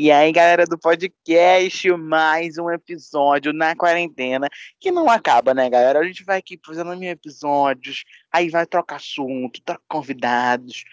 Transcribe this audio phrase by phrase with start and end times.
[0.00, 5.98] E aí, galera do podcast, mais um episódio na quarentena, que não acaba, né, galera?
[5.98, 10.84] A gente vai aqui fazendo mil episódios, aí vai trocar assunto, troca convidados,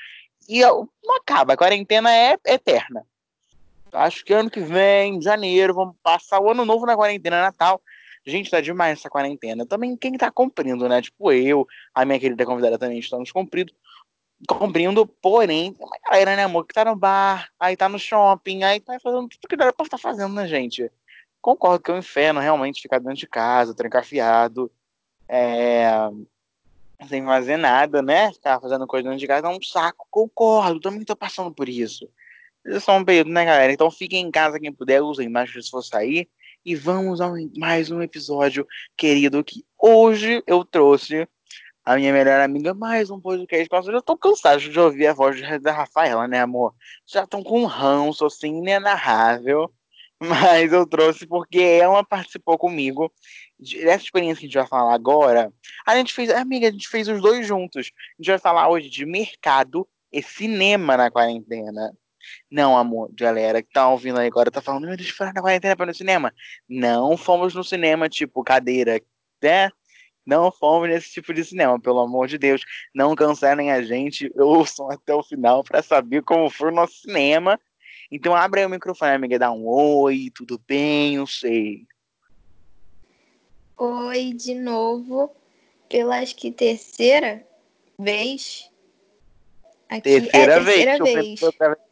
[0.50, 3.06] e não acaba, a quarentena é eterna.
[3.94, 7.80] Acho que ano que vem, janeiro, vamos passar o ano novo na quarentena, Natal.
[8.26, 9.68] Gente, tá demais essa quarentena.
[9.68, 11.00] Também quem tá cumprindo, né?
[11.00, 13.72] Tipo eu, a minha querida convidada também estamos cumprindo
[14.48, 18.64] cumprindo, porém, tem uma galera, né, amor, que tá no bar, aí tá no shopping,
[18.64, 20.92] aí tá fazendo tudo que dá pra estar fazendo, né, gente?
[21.42, 24.72] Concordo que é um inferno realmente ficar dentro de casa, trancafiado,
[25.28, 25.86] é...
[27.08, 28.34] sem fazer nada, né?
[28.34, 30.08] Ficar fazendo coisa dentro de casa é um saco.
[30.10, 32.10] Concordo, também tô passando por isso.
[32.66, 33.72] Isso é só um período, né, galera?
[33.72, 36.28] Então fiquem em casa quem puder, usem máscara se for sair.
[36.66, 38.68] E vamos a mais um episódio
[38.98, 41.28] querido que hoje eu trouxe
[41.86, 43.68] a minha melhor amiga, mais um podcast.
[43.72, 46.74] Nossa, eu tô cansado de ouvir a voz da Rafaela, né, amor?
[47.06, 49.72] Já estão com um ranço, assim, inenarrável.
[50.20, 53.14] Mas eu trouxe porque ela participou comigo
[53.60, 55.54] dessa experiência que a gente vai falar agora.
[55.86, 57.92] A gente fez, amiga, a gente fez os dois juntos.
[58.18, 61.94] A gente vai falar hoje de mercado e cinema na quarentena.
[62.50, 65.86] Não, amor, galera que tá ouvindo aí agora, tá falando, meu Deus, na quarentena para
[65.86, 66.34] no cinema.
[66.68, 69.00] Não fomos no cinema, tipo, cadeira,
[69.44, 69.70] né?
[70.26, 72.62] Não fomos nesse tipo de cinema, pelo amor de Deus.
[72.94, 77.60] Não cancelem a gente, ouçam até o final para saber como foi o nosso cinema.
[78.12, 81.86] Então abre aí o microfone, amiga, dá um oi, tudo bem, eu sei.
[83.78, 85.30] Oi, de novo,
[85.90, 87.46] pela acho que terceira
[88.00, 88.70] vez.
[89.90, 90.02] Aqui.
[90.02, 91.40] Terceira, é, terceira vez.
[91.40, 91.40] vez.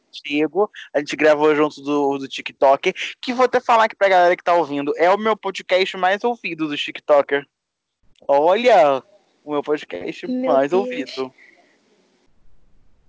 [0.05, 0.71] Contigo.
[0.93, 2.93] A gente gravou junto do, do TikTok.
[3.19, 4.93] Que vou até falar aqui pra galera que tá ouvindo.
[4.95, 7.45] É o meu podcast mais ouvido do TikToker.
[8.27, 9.03] Olha,
[9.43, 10.83] o meu podcast meu mais Deus.
[10.83, 11.33] ouvido.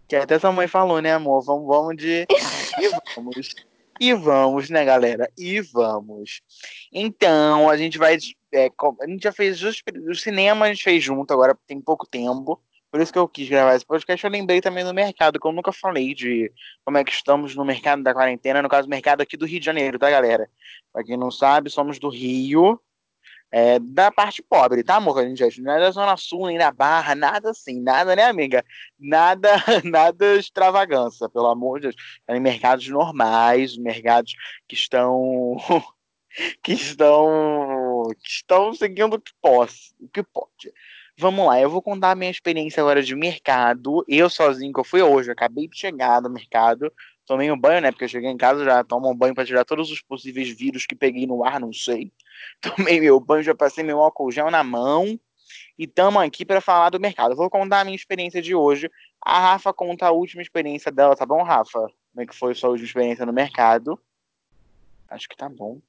[0.09, 1.43] Que até sua mãe falou, né, amor?
[1.43, 2.27] Vamos, vamos de.
[2.81, 3.55] e vamos.
[4.01, 5.31] E vamos, né, galera?
[5.39, 6.42] E vamos.
[6.92, 8.19] Então, a gente vai.
[8.53, 8.69] É,
[9.01, 12.61] a gente já fez o cinema, a gente fez junto, agora tem pouco tempo.
[12.91, 14.24] Por isso que eu quis gravar esse podcast.
[14.24, 16.53] Eu lembrei também do mercado, que eu nunca falei de
[16.85, 18.63] como é que estamos no mercado da quarentena.
[18.63, 20.48] No caso, mercado aqui do Rio de Janeiro, tá, galera?
[20.92, 22.80] Pra quem não sabe, somos do Rio
[23.57, 25.17] é, da parte pobre, tá, amor?
[25.17, 28.65] A gente não é da Zona Sul, nem da Barra, nada assim, nada, né, amiga?
[28.98, 29.48] Nada,
[29.85, 31.95] nada extravagância, pelo amor de Deus.
[32.27, 34.35] É em mercados normais, mercados
[34.67, 35.57] que estão.
[36.65, 38.09] que estão.
[38.20, 40.73] que estão seguindo o que, posso, o que pode.
[41.17, 44.05] Vamos lá, eu vou contar a minha experiência agora de mercado.
[44.09, 46.92] Eu sozinho, que eu fui hoje, eu acabei de chegar no mercado
[47.27, 47.90] tomei um banho, né?
[47.90, 50.86] Porque eu cheguei em casa, já tomo um banho para tirar todos os possíveis vírus
[50.86, 52.12] que peguei no ar, não sei.
[52.61, 55.18] Tomei meu banho, já passei meu álcool gel na mão.
[55.79, 57.35] E estamos aqui para falar do mercado.
[57.35, 58.90] vou contar a minha experiência de hoje.
[59.20, 61.80] A Rafa conta a última experiência dela, tá bom, Rafa?
[61.80, 63.98] Como é que foi a sua última experiência no mercado?
[65.08, 65.80] Acho que tá bom.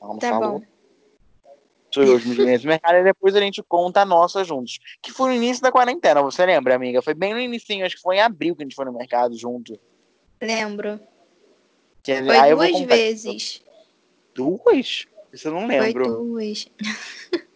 [0.00, 0.60] Ela não tá falou.
[0.60, 0.66] Bom.
[1.90, 4.78] Sua última experiência no mercado e depois a gente conta a nossa juntos.
[5.02, 7.02] Que foi no início da quarentena, você lembra, amiga?
[7.02, 9.36] Foi bem no início, acho que foi em abril que a gente foi no mercado
[9.36, 9.78] junto.
[10.40, 11.00] Lembro.
[12.02, 13.62] Que, Foi ah, duas vezes.
[14.34, 15.06] Duas?
[15.32, 16.04] Isso eu não lembro.
[16.04, 16.68] Foi duas.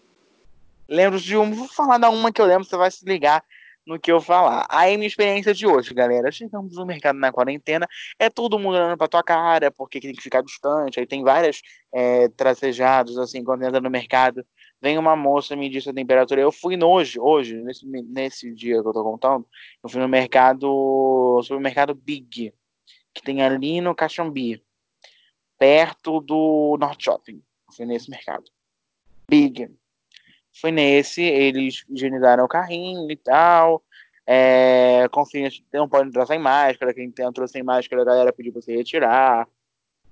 [0.88, 1.54] lembro de uma.
[1.54, 3.44] Vou falar da uma que eu lembro, você vai se ligar
[3.86, 4.66] no que eu falar.
[4.68, 6.32] Aí minha experiência de hoje, galera.
[6.32, 7.86] Chegamos no mercado na quarentena,
[8.18, 10.98] é todo mundo olhando pra tua cara, porque tem que ficar distante.
[10.98, 11.60] Aí tem várias
[11.92, 14.44] é, tracejados, assim, quando entra no mercado.
[14.82, 16.40] Vem uma moça me disse a temperatura.
[16.40, 19.46] Eu fui hoje, hoje, nesse, nesse dia que eu tô contando,
[19.82, 22.52] eu fui no mercado, supermercado Big
[23.14, 24.62] que tem ali no Caxambi,
[25.58, 27.42] perto do Norte Shopping.
[27.76, 28.44] Foi nesse mercado.
[29.28, 29.70] Big.
[30.60, 33.82] Foi nesse, eles higienizaram o carrinho e tal.
[34.26, 36.94] É, confia, não pode entrar sem máscara.
[36.94, 39.48] Quem entrou sem máscara, a galera pediu para você retirar.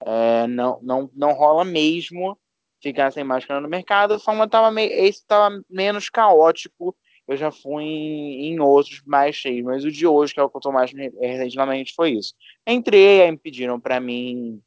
[0.05, 2.39] É, não, não, não rola mesmo
[2.81, 4.19] ficar sem máscara no mercado.
[4.19, 6.97] Só uma tava meio, esse estava menos caótico.
[7.29, 10.49] Eu já fui em, em, outros mais cheios, mas o de hoje, que é o
[10.49, 12.35] que eu tô mais recentemente, foi isso.
[12.67, 14.63] Entrei, aí me pediram para mim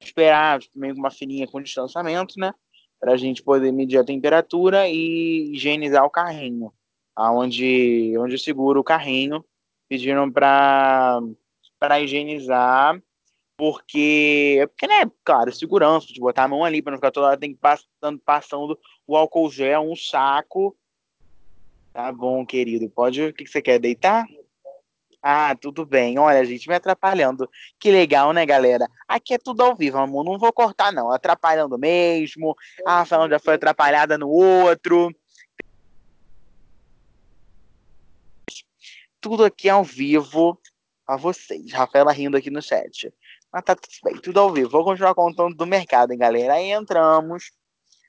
[0.00, 2.54] esperar, meio uma fininha com distanciamento, né?
[2.98, 6.72] Pra gente poder medir a temperatura e higienizar o carrinho.
[7.14, 9.44] Aonde, onde eu seguro o carrinho.
[9.86, 11.20] Pediram para
[11.78, 12.98] para higienizar,
[13.58, 17.36] porque, porque, né, claro, segurança, de botar a mão ali para não ficar toda hora
[17.36, 20.74] tem que passando, passando o álcool gel, um saco.
[21.94, 22.90] Tá bom, querido.
[22.90, 23.22] Pode.
[23.22, 23.78] O que você quer?
[23.78, 24.26] Deitar?
[25.22, 26.18] Ah, tudo bem.
[26.18, 27.48] Olha, gente, me atrapalhando.
[27.78, 28.88] Que legal, né, galera?
[29.06, 30.24] Aqui é tudo ao vivo, amor.
[30.24, 31.12] Não vou cortar, não.
[31.12, 32.56] Atrapalhando mesmo.
[32.84, 35.14] A Rafaela já foi atrapalhada no outro.
[39.20, 40.60] Tudo aqui ao vivo
[41.06, 41.72] a vocês.
[41.72, 43.14] Rafaela rindo aqui no chat.
[43.52, 44.68] Mas tá tudo bem, tudo ao vivo.
[44.68, 46.54] Vou continuar contando do mercado, hein, galera.
[46.54, 47.52] Aí entramos,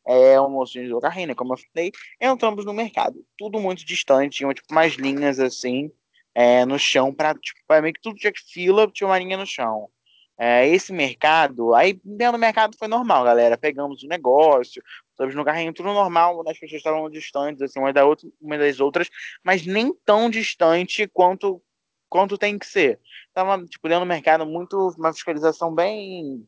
[0.07, 1.91] é, o de carrinho, né, como eu falei,
[2.21, 3.25] entramos no mercado.
[3.37, 5.91] Tudo muito distante, tinham tipo umas linhas assim,
[6.33, 9.89] é, no chão, para tipo, meio que tudo tinha fila, tinha uma linha no chão.
[10.37, 13.57] É, esse mercado, aí dentro do mercado foi normal, galera.
[13.57, 18.05] Pegamos o negócio, estamos no carrinho, tudo normal, as pessoas estavam distantes, assim, uma, da
[18.05, 19.09] outra, uma das outras,
[19.43, 21.61] mas nem tão distante quanto
[22.09, 22.99] quanto tem que ser.
[23.33, 26.47] Tava, tipo, dentro do mercado muito, uma fiscalização bem,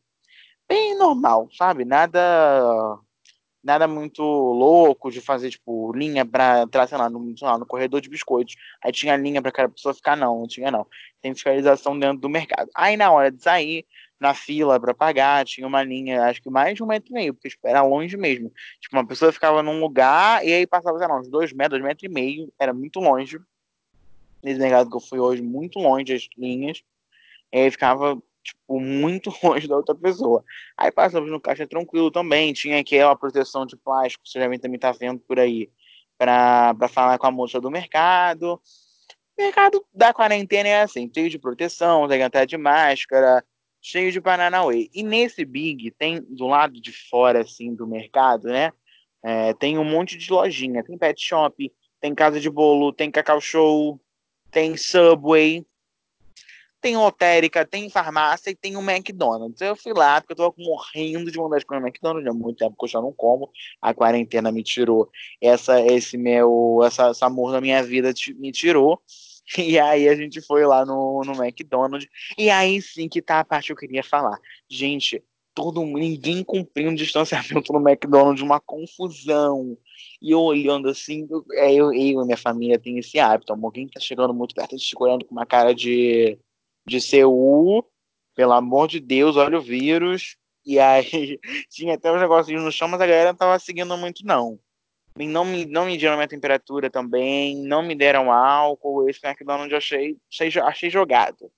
[0.68, 1.84] bem normal, sabe?
[1.84, 2.98] Nada
[3.62, 7.66] nada muito louco de fazer, tipo, linha pra entrar, sei lá, no, sei lá, no
[7.66, 8.54] corredor de biscoitos.
[8.82, 10.86] Aí tinha linha pra cada pessoa ficar, não, não tinha não.
[11.20, 12.70] Tem fiscalização dentro do mercado.
[12.74, 13.84] Aí na hora de sair,
[14.20, 17.34] na fila para pagar, tinha uma linha, acho que mais de um metro e meio,
[17.34, 18.52] porque era longe mesmo.
[18.80, 21.88] Tipo, uma pessoa ficava num lugar e aí passava, sei lá, uns dois metros, dois
[21.88, 23.38] metros e meio, era muito longe
[24.42, 26.82] nesse mercado que eu fui hoje, muito longe das linhas.
[27.52, 30.44] E aí ficava, tipo, muito longe da outra pessoa.
[30.76, 32.52] Aí passamos no caixa tranquilo também.
[32.52, 35.70] Tinha aquela proteção de plástico, você já também tá vendo por aí,
[36.16, 38.60] para falar com a moça do mercado.
[39.38, 43.44] O mercado da quarentena é assim, cheio de proteção, tem estar de máscara,
[43.80, 44.90] cheio de Paranauê.
[44.92, 48.72] E nesse Big, tem do lado de fora, assim, do mercado, né?
[49.22, 50.82] É, tem um monte de lojinha.
[50.82, 54.00] Tem pet shop, tem casa de bolo, tem cacau show,
[54.50, 55.64] tem Subway,
[56.88, 59.60] tem lotérica, tem farmácia e tem o McDonald's.
[59.60, 62.76] Eu fui lá porque eu tava morrendo de vontade de comer McDonald's há muito tempo
[62.78, 63.50] que eu já não como.
[63.82, 69.00] A quarentena me tirou essa, esse meu, essa, essa amor da minha vida me tirou.
[69.56, 72.06] E aí a gente foi lá no, no McDonald's.
[72.36, 74.38] E aí sim que tá a parte que eu queria falar.
[74.68, 75.24] Gente,
[75.54, 79.74] todo ninguém cumprindo distanciamento no McDonald's, uma confusão.
[80.20, 83.88] E eu olhando assim, eu, é, eu, eu e minha família tem esse hábito, alguém
[83.88, 86.38] tá chegando muito perto, a gente olhando com uma cara de,
[86.88, 87.84] de CU,
[88.34, 90.36] pelo amor de Deus, olha o vírus.
[90.64, 91.38] E aí
[91.70, 94.58] tinha até os negocinhos no chão, mas a galera não tava seguindo muito, não.
[95.16, 100.16] Não me, não mediram minha temperatura também, não me deram álcool, esse McDonald's eu achei,
[100.30, 101.50] achei, achei jogado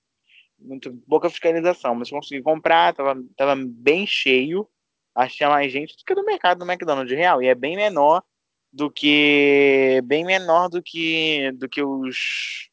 [0.61, 4.67] muito pouca fiscalização, mas consegui comprar, tava, tava bem cheio,
[5.15, 8.23] achei mais gente do que do mercado do McDonald's real, e é bem menor
[8.71, 12.69] do que bem menor do que do que os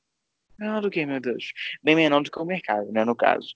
[0.59, 1.53] não, do que, meu Deus,
[1.83, 3.55] bem menor do que o mercado, né, no caso.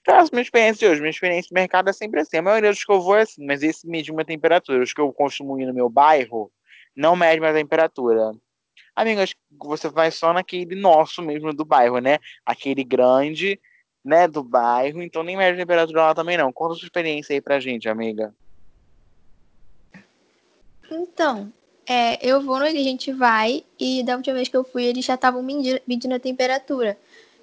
[0.00, 1.00] Então, essa é a minha experiência hoje.
[1.00, 2.36] Minha experiência de mercado é sempre assim.
[2.36, 4.82] A maioria dos que eu vou é assim, mas esse mede uma temperatura.
[4.82, 6.52] Os que eu costumo ir no meu bairro
[6.94, 8.32] não mede mais a temperatura.
[8.94, 12.18] Amigo, acho que você vai só naquele nosso mesmo do bairro, né?
[12.44, 13.58] Aquele grande
[14.04, 16.52] né, do bairro, então nem mede a temperatura lá também não.
[16.52, 18.34] Conta a sua experiência aí pra gente, amiga.
[20.90, 21.50] Então,
[21.86, 25.04] é, eu vou no a gente vai e da última vez que eu fui eles
[25.04, 26.98] já estavam medindo, medindo a temperatura.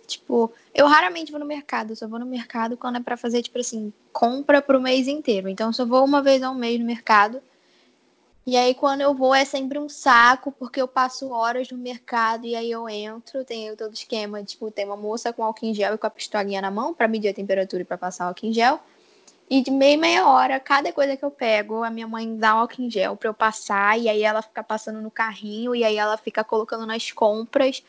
[0.08, 3.44] Tipo, eu raramente vou no mercado, eu só vou no mercado quando é para fazer,
[3.44, 5.48] tipo assim, compra pro mês inteiro.
[5.48, 7.42] Então, eu só vou uma vez ao mês no mercado
[8.50, 12.48] e aí, quando eu vou, é sempre um saco, porque eu passo horas no mercado
[12.48, 15.94] e aí eu entro, tenho todo esquema, tipo, tem uma moça com álcool em gel
[15.94, 18.52] e com a pistolinha na mão para medir a temperatura e para passar álcool em
[18.52, 18.80] gel.
[19.50, 22.84] E de meia meia hora, cada coisa que eu pego, a minha mãe dá álcool
[22.84, 26.18] em gel para eu passar, e aí ela fica passando no carrinho, e aí ela
[26.18, 27.84] fica colocando nas compras.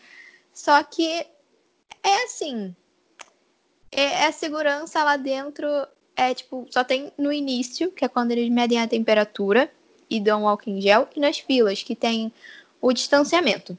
[0.54, 1.26] Só que
[2.02, 2.74] é assim,
[3.92, 5.66] é, é segurança lá dentro,
[6.16, 9.70] é tipo, só tem no início, que é quando eles medem a temperatura
[10.08, 12.32] e dão álcool em gel, e nas filas, que tem
[12.80, 13.76] o distanciamento.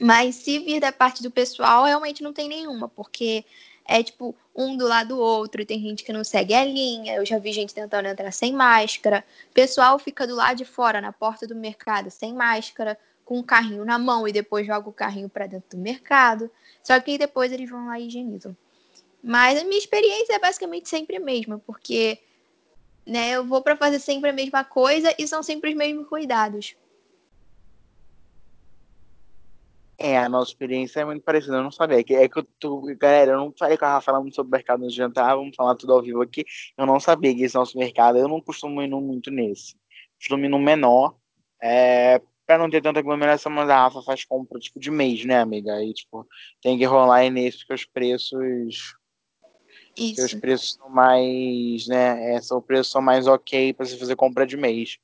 [0.00, 3.44] Mas se vir da parte do pessoal, realmente não tem nenhuma, porque
[3.84, 7.26] é tipo um do lado do outro, tem gente que não segue a linha, eu
[7.26, 11.46] já vi gente tentando entrar sem máscara, pessoal fica do lado de fora, na porta
[11.46, 15.46] do mercado, sem máscara, com o carrinho na mão e depois joga o carrinho para
[15.46, 16.50] dentro do mercado.
[16.82, 18.56] Só que depois eles vão lá e higienizam.
[19.22, 22.20] Mas a minha experiência é basicamente sempre a mesma, porque
[23.06, 23.30] né?
[23.30, 26.74] Eu vou para fazer sempre a mesma coisa e são sempre os mesmos cuidados.
[29.98, 32.00] É, a nossa experiência é muito parecida, eu não sabia.
[32.00, 34.50] É que, é que eu tô, galera, eu não falei com a Rafa muito sobre
[34.50, 36.44] o mercado no jantar, vamos falar tudo ao vivo aqui.
[36.76, 39.74] Eu não sabia que esse nosso mercado, eu não costumo ir muito nesse.
[40.18, 41.16] Costumo ir no menor,
[41.62, 45.40] é, pra não ter tanta aglomeração, mas a Rafa faz compra tipo de mês, né,
[45.40, 45.74] amiga?
[45.74, 46.26] Aí, tipo,
[46.60, 48.96] tem que rolar aí nesse, porque os preços
[49.96, 50.24] isso.
[50.24, 52.34] os preços são mais, né?
[52.34, 54.98] É, são, os preços são mais ok para você fazer compra de mês.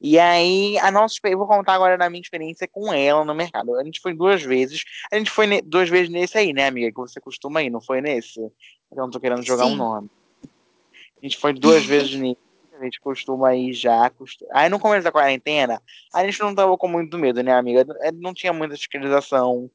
[0.00, 3.76] E aí, a nossa, eu vou contar agora da minha experiência com ela no mercado.
[3.76, 4.82] A gente foi duas vezes.
[5.12, 6.90] A gente foi duas vezes nesse aí, né, amiga?
[6.90, 8.40] Que você costuma ir, não foi nesse?
[8.40, 8.52] Eu
[8.96, 9.72] não tô querendo jogar Sim.
[9.72, 10.10] um nome.
[10.42, 12.38] A gente foi duas vezes nesse.
[12.80, 14.08] A gente costuma ir já.
[14.08, 14.50] Costuma...
[14.54, 15.82] Aí no começo da quarentena,
[16.14, 17.84] a gente não tava com muito medo, né, amiga?
[18.14, 19.70] Não tinha muita fiscalização.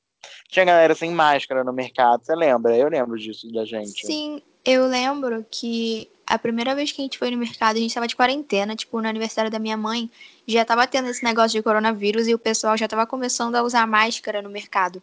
[0.49, 2.75] Tinha galera sem máscara no mercado, você lembra?
[2.75, 4.07] Eu lembro disso da gente.
[4.07, 7.93] Sim, Eu lembro que a primeira vez que a gente foi no mercado, a gente
[7.93, 10.09] tava de quarentena, tipo, no aniversário da minha mãe,
[10.47, 13.85] já tava tendo esse negócio de coronavírus e o pessoal já tava começando a usar
[13.85, 15.01] máscara no mercado.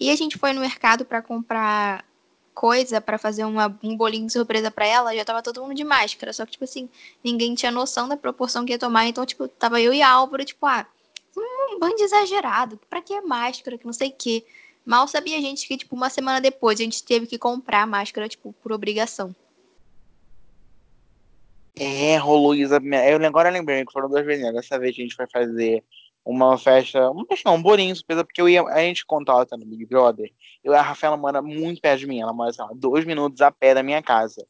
[0.00, 2.04] E a gente foi no mercado para comprar
[2.52, 5.84] coisa para fazer uma, um bolinho de surpresa para ela, já tava todo mundo de
[5.84, 6.32] máscara.
[6.32, 6.88] Só que, tipo assim,
[7.22, 9.06] ninguém tinha noção da proporção que ia tomar.
[9.06, 10.86] Então, tipo, tava eu e Álvaro, tipo, ah,
[11.36, 12.80] um bando exagerado.
[12.88, 13.78] Pra que máscara?
[13.78, 14.44] Que não sei o quê.
[14.84, 17.86] Mal sabia a gente que, tipo, uma semana depois a gente teve que comprar a
[17.86, 19.34] máscara, tipo, por obrigação.
[21.76, 22.74] É, rolou isso.
[22.74, 24.44] Eu agora lembrei que foram duas vezes.
[24.44, 24.52] Né?
[24.52, 25.82] Dessa vez a gente vai fazer
[26.24, 29.66] uma festa, uma festa não, um bolinho, surpresa, porque eu ia, a gente contata no
[29.66, 30.30] Big Brother.
[30.62, 33.50] Eu, a Rafaela mora muito perto de mim, ela mora, sei lá, dois minutos a
[33.50, 34.46] pé da minha casa.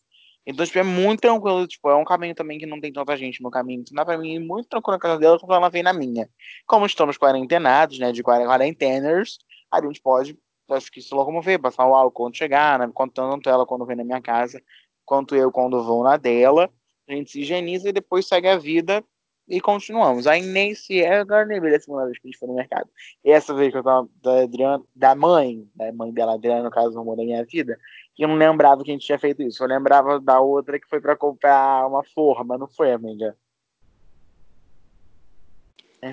[0.47, 3.43] Então, tipo, é muito tranquilo, tipo, é um caminho também que não tem tanta gente
[3.43, 3.81] no caminho.
[3.81, 6.29] Então dá pra mim ir muito tranquilo na casa dela quando ela vem na minha.
[6.67, 9.39] Como estamos quarentenados, né, de quarenteners,
[9.83, 10.39] a gente pode,
[10.71, 14.05] acho que se locomover, passar o álcool quando chegar, né, tanto ela quando vem na
[14.05, 14.63] minha casa,
[15.05, 16.71] quanto eu quando vou na dela.
[17.09, 19.05] A gente se higieniza e depois segue a vida
[19.49, 20.27] e continuamos.
[20.27, 22.89] Aí nesse, é, agora lembrei da segunda vez que a gente foi no mercado.
[23.25, 26.71] E essa vez que eu tava da Adriana, da mãe, da mãe dela, Adriana, no
[26.71, 27.79] caso, amor da minha vida,
[28.15, 29.63] que eu não lembrava que a gente tinha feito isso.
[29.63, 33.37] Eu lembrava da outra que foi para comprar uma forma, não foi, amiga?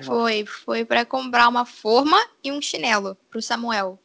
[0.00, 3.98] Foi, foi para comprar uma forma e um chinelo pro Samuel.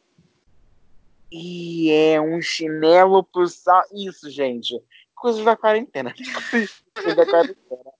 [1.31, 3.85] E é um chinelo pro Samuel.
[3.93, 4.75] Isso, gente.
[5.15, 6.13] Coisas da quarentena.
[6.49, 7.97] Coisas da quarentena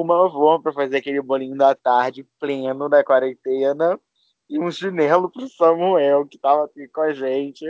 [0.00, 4.00] uma forma para fazer aquele bolinho da tarde pleno da quarentena
[4.48, 7.66] e um chinelo pro Samuel, que tava aqui com a gente,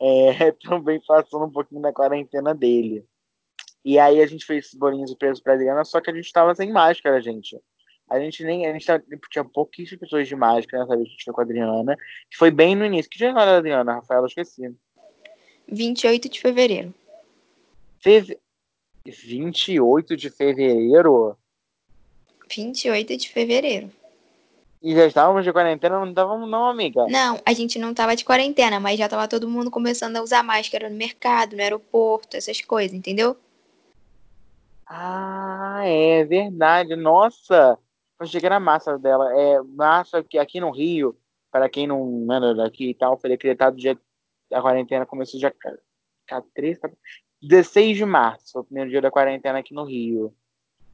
[0.00, 3.04] é, também passando um pouquinho da quarentena dele.
[3.84, 6.32] E aí a gente fez esses bolinhos de preso pra Adriana, só que a gente
[6.32, 7.58] tava sem máscara, gente.
[8.08, 8.66] A gente nem.
[8.66, 11.40] A gente tava, tinha pouquíssimas pessoas de máscara nessa vez que a gente foi com
[11.40, 11.96] a Adriana.
[12.30, 13.10] Que foi bem no início.
[13.10, 14.26] Que dia era a Adriana, Rafaela?
[14.26, 14.74] Esqueci.
[15.68, 16.94] 28 de fevereiro.
[18.00, 18.38] Feve...
[19.06, 21.36] 28 de fevereiro?
[22.48, 23.90] 28 de fevereiro.
[24.82, 27.06] E já estávamos de quarentena, não estávamos não, amiga?
[27.08, 30.42] Não, a gente não estava de quarentena, mas já estava todo mundo começando a usar
[30.42, 33.34] máscara no mercado, no aeroporto, essas coisas, entendeu?
[34.86, 36.94] Ah, é verdade.
[36.96, 37.78] Nossa,
[38.24, 39.32] eu achei que era massa dela.
[39.38, 41.16] É massa que aqui no Rio,
[41.50, 43.98] para quem não anda daqui e tal, foi decretado dia
[44.52, 45.54] a quarentena começou dia
[46.54, 46.80] 13,
[47.42, 50.34] 16 de março, o primeiro dia da quarentena aqui no Rio.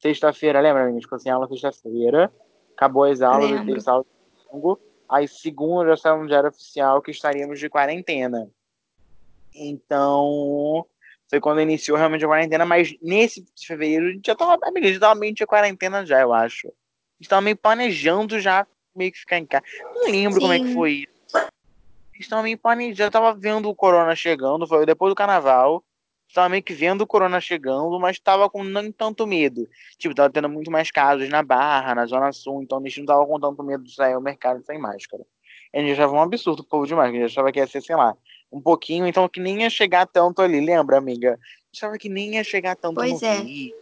[0.01, 2.33] Sexta-feira, lembra, a gente ficou sem aula sexta-feira.
[2.75, 4.07] Acabou as aulas, teve sábado
[4.47, 4.81] domingo.
[5.09, 8.49] Aí segunda já saiu um diário oficial que estaríamos de quarentena.
[9.55, 10.87] Então,
[11.29, 14.91] foi quando iniciou realmente a quarentena, mas nesse fevereiro a gente já tava, amiga, a
[14.91, 16.73] gente tava meio de quarentena já, eu acho.
[17.21, 19.65] A gente tava meio planejando já meio que ficar em casa.
[19.95, 20.41] Não lembro Sim.
[20.41, 21.37] como é que foi isso.
[21.37, 25.85] A gente tava meio planejando, já tava vendo o corona chegando, foi depois do carnaval
[26.31, 29.69] estava meio que vendo o corona chegando, mas estava com nem tanto medo.
[29.99, 33.07] Tipo, tava tendo muito mais casos na Barra, na Zona Sul, então a gente não
[33.07, 35.25] tava com tanto medo de sair ao mercado sem máscara.
[35.75, 37.83] A gente achava um absurdo o povo de máscara, a gente achava que ia ser,
[37.83, 38.17] sei lá,
[38.51, 41.33] um pouquinho, então que nem ia chegar tanto ali, lembra, amiga?
[41.33, 41.37] A
[41.67, 43.39] gente achava que nem ia chegar tanto pois no é.
[43.39, 43.75] Rio,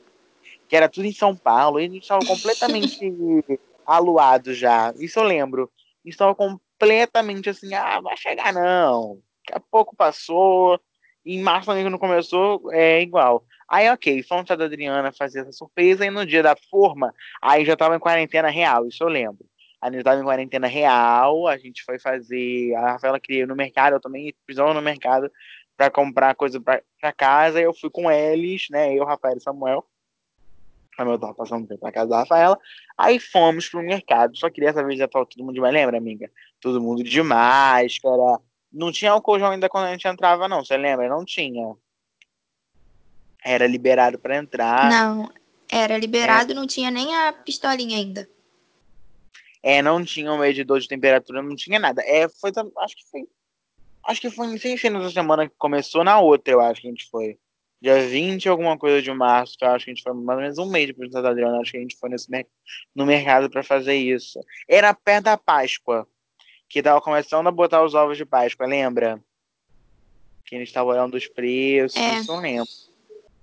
[0.69, 3.01] que era tudo em São Paulo, e a gente estava completamente
[3.87, 4.93] aluado já.
[4.99, 5.71] Isso eu lembro.
[6.05, 9.19] A gente estava completamente assim, ah, vai chegar não.
[9.47, 10.79] Daqui a pouco passou,
[11.25, 13.45] em março também, não começou, é igual.
[13.69, 17.77] Aí, ok, fomos da Adriana fazer essa surpresa, e no dia da forma, aí já
[17.77, 19.45] tava em quarentena real, isso eu lembro.
[19.81, 22.75] A gente tava em quarentena real, a gente foi fazer.
[22.75, 25.31] A Rafaela queria ir no mercado, eu também precisava no mercado
[25.77, 27.61] para comprar coisa para casa.
[27.61, 28.93] Eu fui com eles, né?
[28.93, 29.87] Eu, Rafael e Samuel.
[30.99, 32.59] Samuel tava passando tempo na casa da Rafaela.
[32.97, 34.37] Aí fomos pro mercado.
[34.37, 36.31] Só que dessa vez já tava todo mundo de lembra, amiga?
[36.61, 38.41] Todo mundo de máscara,
[38.73, 40.65] não tinha álcool gel ainda quando a gente entrava, não.
[40.65, 41.09] Você lembra?
[41.09, 41.75] Não tinha.
[43.45, 44.91] Era liberado para entrar.
[44.91, 45.31] Não,
[45.71, 46.55] era liberado, é.
[46.55, 48.29] não tinha nem a pistolinha ainda.
[49.63, 52.03] É, não tinha um medidor de temperatura, não tinha nada.
[52.05, 53.29] É, foi, acho que foi,
[54.07, 56.91] acho que foi sem ser nessa semana que começou, na outra, eu acho que a
[56.91, 57.39] gente foi.
[57.81, 60.43] Dia 20, alguma coisa de março, que eu acho que a gente foi mais ou
[60.43, 62.29] menos um mês depois da Adriana, acho que a gente foi nesse,
[62.95, 64.41] no mercado para fazer isso.
[64.69, 66.07] Era perto da Páscoa
[66.69, 69.23] que tava começando a botar os ovos de Páscoa, lembra?
[70.45, 72.21] Que a gente tava olhando os preços, é.
[72.31, 72.69] eu lembro.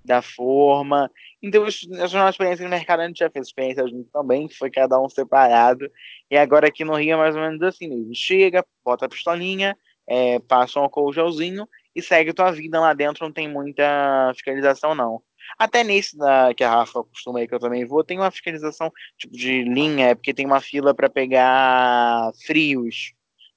[0.04, 1.10] Da forma.
[1.42, 4.70] Então, essa nossa experiência no mercado, a gente já fez experiência junto também, que foi
[4.70, 5.90] cada um separado.
[6.30, 8.14] E agora aqui no Rio é mais ou menos assim mesmo.
[8.14, 9.76] Chega, bota a pistolinha,
[10.06, 14.94] é, passa um álcool gelzinho e segue tua vida lá dentro, não tem muita fiscalização,
[14.94, 15.22] não.
[15.58, 18.92] Até nesse da, que a Rafa costuma aí, que eu também vou, tem uma fiscalização
[19.16, 23.14] tipo de linha, é porque tem uma fila para pegar frios.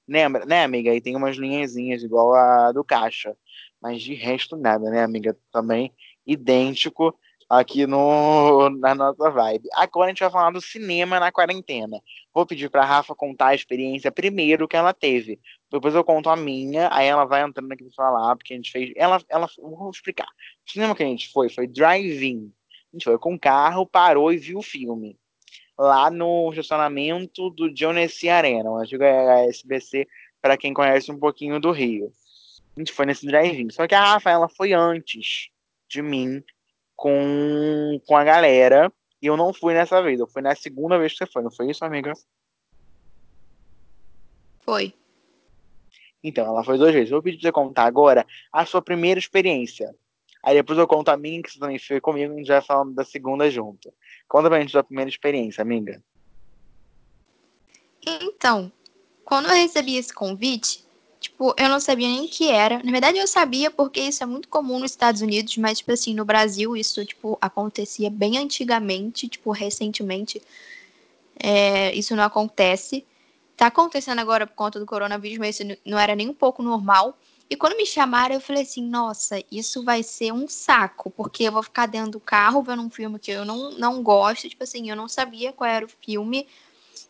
[0.08, 0.90] Lembra, né, amiga?
[0.90, 3.36] Aí tem umas linhazinhas igual a do caixa.
[3.80, 5.36] Mas de resto, nada, né, amiga?
[5.52, 5.92] Também
[6.26, 7.14] idêntico
[7.48, 9.68] aqui no, na nossa vibe.
[9.74, 12.00] Agora a gente vai falar do cinema na quarentena.
[12.32, 15.40] Vou pedir pra Rafa contar a experiência primeiro que ela teve.
[15.70, 18.72] Depois eu conto a minha, aí ela vai entrando aqui pra falar, porque a gente
[18.72, 18.92] fez.
[18.96, 20.26] Ela, ela, vou explicar.
[20.66, 22.52] O cinema que a gente foi foi drive-in.
[22.92, 25.16] A gente foi com carro, parou e viu o filme.
[25.78, 30.08] Lá no estacionamento do Genesee Arena, o antigo SBC,
[30.42, 32.12] para quem conhece um pouquinho do Rio.
[32.76, 33.70] A gente foi nesse drive-in.
[33.70, 35.50] Só que a Rafaela foi antes
[35.88, 36.42] de mim
[36.96, 38.92] com, com a galera.
[39.22, 40.18] E eu não fui nessa vez.
[40.18, 42.12] Eu fui na segunda vez que você foi, não foi isso, amiga?
[44.60, 44.94] Foi.
[46.22, 47.10] Então, ela foi duas vezes.
[47.10, 49.94] Vou pedir pra você contar agora a sua primeira experiência.
[50.42, 52.62] Aí depois eu conto a minha, que você também foi comigo, e a gente vai
[52.62, 53.92] falando da segunda junto.
[54.26, 56.02] Conta pra gente a sua primeira experiência, amiga.
[58.04, 58.72] Então,
[59.24, 60.82] quando eu recebi esse convite,
[61.20, 62.82] tipo, eu não sabia nem o que era.
[62.82, 66.14] Na verdade, eu sabia porque isso é muito comum nos Estados Unidos, mas, tipo assim,
[66.14, 70.42] no Brasil isso, tipo, acontecia bem antigamente, tipo, recentemente.
[71.38, 73.04] É, isso não acontece.
[73.60, 77.18] Tá acontecendo agora por conta do coronavírus, mas isso não era nem um pouco normal.
[77.50, 81.52] E quando me chamaram, eu falei assim: nossa, isso vai ser um saco, porque eu
[81.52, 84.48] vou ficar dentro do carro vendo um filme que eu não, não gosto.
[84.48, 86.48] Tipo assim, eu não sabia qual era o filme.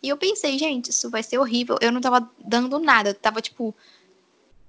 [0.02, 1.78] E eu pensei, gente, isso vai ser horrível.
[1.80, 3.11] Eu não tava dando nada.
[3.11, 3.73] Eu tava tipo,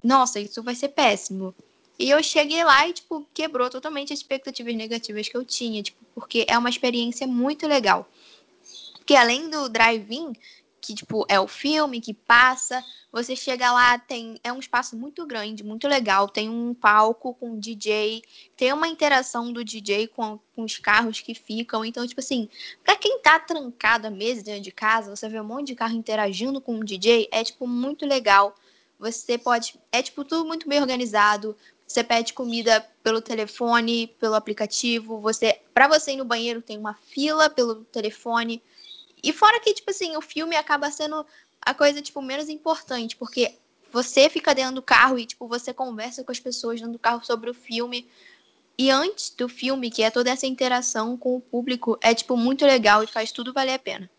[0.03, 1.51] nossa, isso vai ser péssimo.
[1.97, 5.97] E eu cheguei lá e, tipo, quebrou totalmente as expectativas negativas que eu tinha, tipo,
[6.13, 8.07] porque é uma experiência muito legal.
[8.97, 10.33] Porque além do drive-in,
[10.81, 15.25] que, tipo, é o filme que passa, você chega lá, tem é um espaço muito
[15.25, 18.23] grande, muito legal, tem um palco com DJ,
[18.57, 22.50] tem uma interação do DJ com, com os carros que ficam, então, tipo assim,
[22.83, 25.93] pra quem tá trancado a mesa dentro de casa, você vê um monte de carro
[25.93, 28.55] interagindo com o DJ, é, tipo, muito legal.
[29.01, 29.79] Você pode.
[29.91, 31.57] É tipo tudo muito bem organizado.
[31.88, 35.19] Você pede comida pelo telefone, pelo aplicativo.
[35.21, 38.61] Você, para você ir no banheiro, tem uma fila pelo telefone.
[39.24, 41.25] E fora que, tipo assim, o filme acaba sendo
[41.62, 43.55] a coisa, tipo, menos importante, porque
[43.92, 47.24] você fica dentro do carro e, tipo, você conversa com as pessoas dentro do carro
[47.24, 48.10] sobre o filme.
[48.77, 52.66] E antes do filme, que é toda essa interação com o público, é, tipo, muito
[52.66, 54.10] legal e faz tudo valer a pena.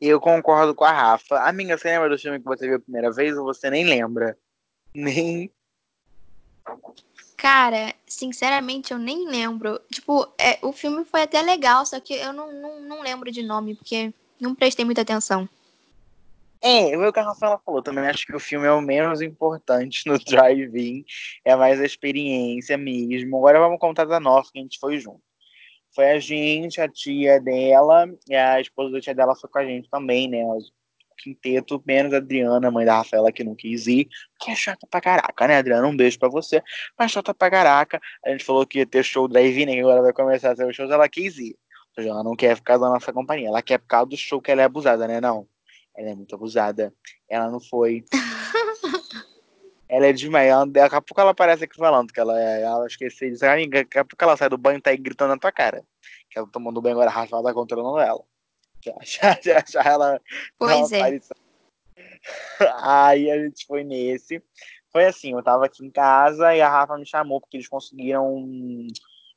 [0.00, 1.38] Eu concordo com a Rafa.
[1.48, 4.36] Amiga, você lembra do filme que você viu a primeira vez ou você nem lembra?
[4.92, 5.48] Nem.
[7.42, 9.80] Cara, sinceramente, eu nem lembro.
[9.90, 13.42] Tipo, é, o filme foi até legal, só que eu não, não, não lembro de
[13.42, 15.48] nome, porque não prestei muita atenção.
[16.60, 17.82] É, foi o que a Rafaela falou.
[17.82, 21.04] Também acho que o filme é o menos importante no drive-in.
[21.44, 23.36] É mais a experiência mesmo.
[23.38, 25.20] Agora vamos contar da nossa, que a gente foi junto.
[25.92, 29.64] Foi a gente, a tia dela e a esposa da tia dela foi com a
[29.64, 30.44] gente também, né?
[31.22, 34.08] Quinteto, menos a Adriana, mãe da Rafaela, que não quis ir,
[34.40, 35.86] que é chata pra caraca, né, Adriana?
[35.86, 36.62] Um beijo pra você.
[36.98, 38.00] Mas chata pra caraca.
[38.24, 39.80] A gente falou que ia ter show drive-in, né?
[39.80, 41.56] Agora vai começar a ser o show, ela quis ir.
[41.90, 43.48] Ou seja, ela não quer ficar da nossa companhia.
[43.48, 45.20] Ela quer por causa do show que ela é abusada, né?
[45.20, 45.46] Não.
[45.96, 46.92] Ela é muito abusada.
[47.28, 48.04] Ela não foi.
[49.88, 50.48] Ela é demais.
[50.48, 52.62] Ela, daqui a pouco ela aparece aqui falando que ela é.
[52.62, 53.44] Ela esqueceu disso.
[53.44, 55.84] Daqui a pouco ela sai do banho e tá aí gritando na tua cara.
[56.30, 58.24] Que ela tomando banho agora, a Rafaela tá controlando ela.
[58.82, 60.20] Já, já, já, já ela.
[60.58, 61.20] Pois é.
[62.80, 64.42] Aí a gente foi nesse.
[64.90, 68.34] Foi assim, eu tava aqui em casa e a Rafa me chamou porque eles conseguiram
[68.34, 68.86] um,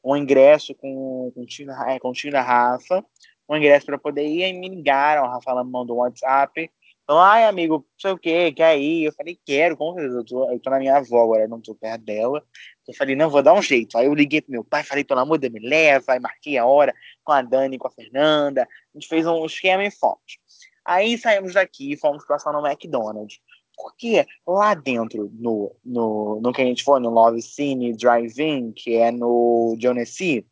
[0.03, 3.03] um ingresso com, com, Tina, é, com Tina Rafa,
[3.47, 6.69] um ingresso para poder ir, e me ligaram, a Rafa me mandou um WhatsApp,
[7.05, 9.03] então, ai, amigo, não sei o que, quer ir?
[9.03, 10.17] Eu falei, quero, com certeza.
[10.17, 12.43] Eu tô, eu tô na minha avó agora, não tô perto dela.
[12.87, 13.97] Eu falei, não, vou dar um jeito.
[13.97, 16.13] Aí eu liguei pro meu pai, falei, pelo amor de Deus, me leva.
[16.13, 16.93] Aí marquei a hora
[17.23, 18.63] com a Dani, com a Fernanda.
[18.63, 20.39] A gente fez um esquema e fomos.
[20.83, 23.39] Aí saímos daqui e fomos passar no McDonald's.
[23.75, 28.95] Porque lá dentro, no, no, no que a gente foi, no Love Cine Drive-In, que
[28.95, 30.45] é no Genesee,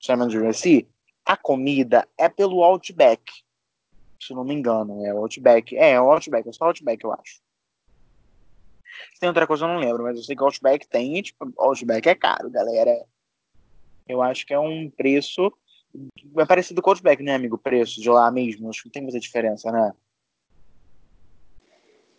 [0.00, 0.88] chama Genesee,
[1.26, 3.22] a comida é pelo Outback
[4.26, 5.04] se não me engano.
[5.04, 5.76] É o Outback.
[5.76, 7.42] É, é o Outback, é só Outback, eu acho.
[9.20, 11.62] Tem outra coisa, eu não lembro, mas eu sei que o Outback tem, tipo, o
[11.62, 13.04] Outback é caro, galera.
[14.08, 15.52] Eu acho que é um preço.
[16.36, 17.56] É parecido com o Outback, né, amigo?
[17.56, 18.68] Preço de lá mesmo.
[18.68, 19.92] Acho que não tem muita diferença, né?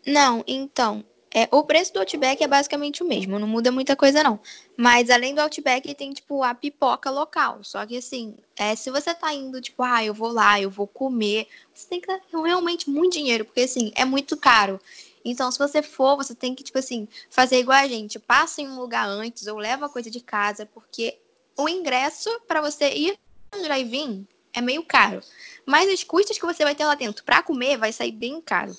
[0.05, 1.03] Não, então.
[1.37, 4.39] É, o preço do Outback é basicamente o mesmo, não muda muita coisa não.
[4.77, 7.61] Mas além do Outback tem tipo a pipoca local.
[7.61, 10.87] Só que assim, é, se você tá indo tipo, ah, eu vou lá, eu vou
[10.87, 14.79] comer, você tem que dar realmente muito dinheiro, porque assim, é muito caro.
[15.25, 18.69] Então, se você for, você tem que, tipo assim, fazer igual a gente, passa em
[18.69, 21.19] um lugar antes ou leva coisa de casa, porque
[21.57, 23.17] o ingresso para você ir
[23.51, 25.21] no drive-in é meio caro.
[25.65, 28.71] Mas os custos que você vai ter lá dentro para comer vai sair bem caro.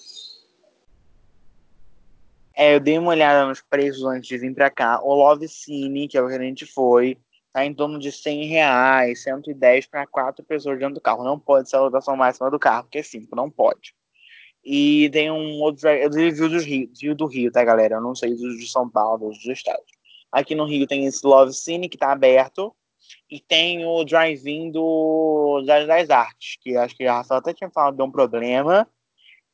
[2.55, 5.01] É, eu dei uma olhada nos preços antes de vir pra cá.
[5.03, 7.19] O Love Cine, que é o que a gente foi,
[7.53, 11.25] tá em torno de 100 reais, 110 para quatro pessoas dentro do carro.
[11.25, 13.96] Não pode ser a lotação máxima do carro, porque é cinco, não pode.
[14.69, 15.89] E tem um outro.
[15.89, 17.95] Eu review do Rio, Rio do Rio, tá, galera?
[17.95, 19.87] Eu não sei dos de São Paulo, dos estados.
[20.33, 22.75] Aqui no Rio tem esse Love Cine que tá aberto.
[23.31, 27.71] E tem o drive-in do das, das Artes, que acho que a Rafael até tinha
[27.71, 28.89] falado de um problema.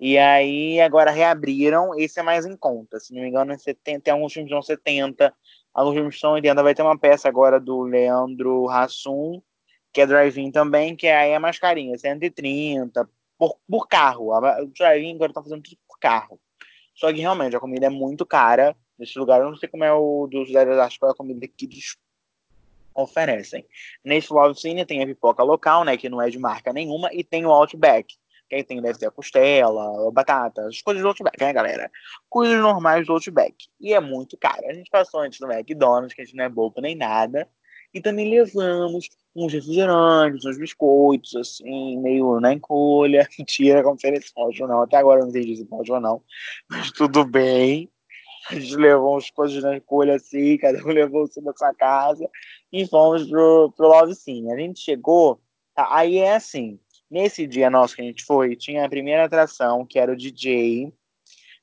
[0.00, 1.94] E aí agora reabriram.
[1.94, 2.98] Esse é mais em conta.
[2.98, 5.34] Se não me engano, é 70, tem alguns filmes são 70,
[5.74, 6.62] alguns filmes são 80.
[6.62, 9.42] Vai ter uma peça agora do Leandro Hassum,
[9.92, 13.06] que é drive-in também, que aí é mais carinha, 130
[13.42, 14.32] por, por carro.
[14.32, 16.40] O drive-in agora tá fazendo tudo por carro.
[16.94, 19.40] Só que realmente a comida é muito cara nesse lugar.
[19.40, 21.96] Eu não sei como é o dos Zero Artes, qual é a comida que eles
[22.94, 23.66] oferecem.
[24.04, 27.24] Nesse Love Cine tem a pipoca local, né, que não é de marca nenhuma, e
[27.24, 28.14] tem o Outback,
[28.48, 31.90] que aí tem, deve ter a costela, a batata, as coisas do Outback, né, galera?
[32.28, 33.56] Coisas normais do Outback.
[33.80, 34.68] E é muito caro.
[34.68, 37.48] A gente passou antes no McDonald's, que a gente não é bobo nem nada,
[37.92, 43.28] e também levamos uns refrigerantes, uns biscoitos, assim, meio na encolha.
[43.38, 44.82] Mentira, como se pode ou não.
[44.82, 46.22] Até agora eu não entendi se pode ou não.
[46.68, 47.90] Mas tudo bem.
[48.50, 52.28] A gente levou uns coisas na encolha assim, cada um levou o da sua casa
[52.72, 54.50] e fomos pro, pro Love Sim.
[54.52, 55.40] A gente chegou,
[55.74, 56.78] tá, aí é assim,
[57.10, 60.92] nesse dia nosso que a gente foi, tinha a primeira atração, que era o DJ.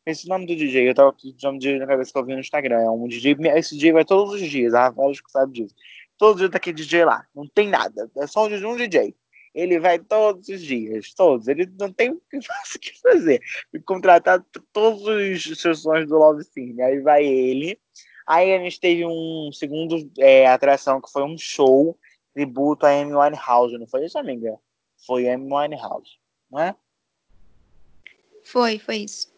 [0.05, 2.33] Esse nome do DJ, eu tava com o nome de na cabeça que eu vi
[2.33, 2.79] no Instagram.
[2.79, 5.75] É um DJ, esse DJ vai todos os dias, a Rafael que sabe disso.
[6.19, 9.15] Todos os dias tá aquele DJ lá, não tem nada, é só um DJ.
[9.55, 11.47] Ele vai todos os dias, todos.
[11.47, 12.39] Ele não tem o que
[13.01, 13.41] fazer.
[13.85, 16.79] Contratar todos os sessões do Love Scene.
[16.81, 17.79] Aí vai ele.
[18.27, 21.97] Aí a gente teve um segundo é, atração que foi um show
[22.33, 24.59] tributo a Amy Winehouse, não foi isso, amiga?
[25.07, 26.19] Foi Amy Winehouse,
[26.51, 26.75] não é?
[28.43, 29.33] Foi, foi isso.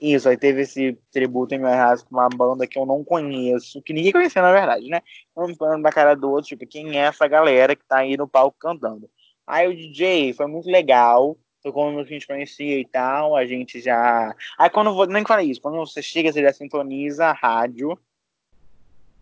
[0.00, 3.92] Isso, aí teve esse tributo em Winehouse com uma banda que eu não conheço, que
[3.92, 5.02] ninguém conhecia, na verdade, né?
[5.36, 8.28] Um falando da cara do outro, tipo, quem é essa galera que tá aí no
[8.28, 9.10] palco cantando?
[9.44, 13.80] Aí o DJ foi muito legal, foi como a gente conhecia e tal, a gente
[13.80, 14.34] já.
[14.56, 17.98] Aí quando vou, nem falei isso, quando você chega, você já sintoniza a rádio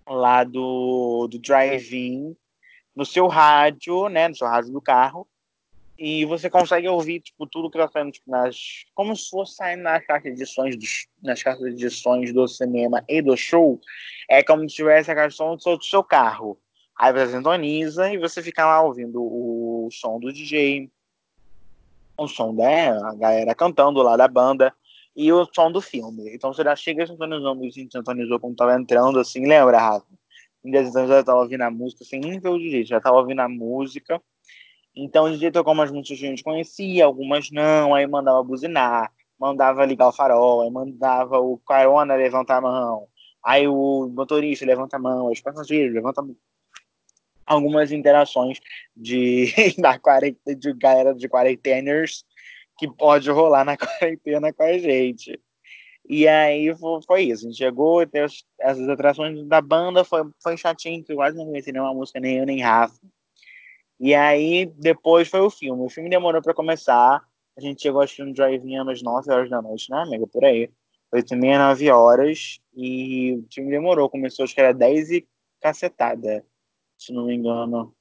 [0.06, 2.36] lá do, do drive-in
[2.94, 4.28] no seu rádio, né?
[4.28, 5.26] No seu rádio do carro
[5.98, 8.84] e você consegue ouvir tipo, tudo que está saindo tipo, nas.
[8.94, 13.02] Como se fosse saindo nas caixas de edições dos, nas caixas de edições do cinema
[13.08, 13.80] e do show.
[14.28, 16.58] É como se tivesse a caixa de som do seu, carro.
[16.98, 20.90] Aí você sintoniza e você fica lá ouvindo o som do DJ,
[22.16, 24.72] o som da galera cantando lá da banda
[25.14, 26.34] e o som do filme.
[26.34, 30.06] Então você já chega sintonizando e sintonizou quando tava entrando, assim, lembra, Rafa?
[30.64, 33.16] Em 10 anos já tava ouvindo a música sem nem ver o DJ, já tava
[33.16, 34.20] ouvindo a música
[34.96, 39.84] então, o DJ tocou umas músicas a gente conhecia, algumas não, aí mandava buzinar, mandava
[39.84, 43.06] ligar o farol, aí mandava o carona levantar a mão,
[43.44, 46.36] aí o motorista levanta a mão, os passageiros levantam a mão.
[47.44, 48.58] Algumas interações
[48.96, 52.24] de, da quarenta, de galera de quarenteners
[52.78, 55.38] que pode rolar na quarentena com a gente.
[56.08, 56.74] E aí
[57.06, 58.08] foi, isso, a gente chegou, e
[58.62, 62.46] as, atrações da banda, foi, foi chatinho, que quase não conheci nenhuma música, nem eu,
[62.46, 62.96] nem Rafa.
[63.98, 65.82] E aí, depois foi o filme.
[65.82, 67.22] O filme demorou para começar.
[67.56, 70.26] A gente chegou acho que no drive-in às 9 horas da noite, né, amiga?
[70.26, 70.70] Por aí.
[71.12, 72.60] 8 e meia, 9 horas.
[72.74, 74.10] E o filme demorou.
[74.10, 75.28] Começou, acho que era 10 e
[75.60, 76.44] cacetada,
[76.98, 77.94] se não me engano.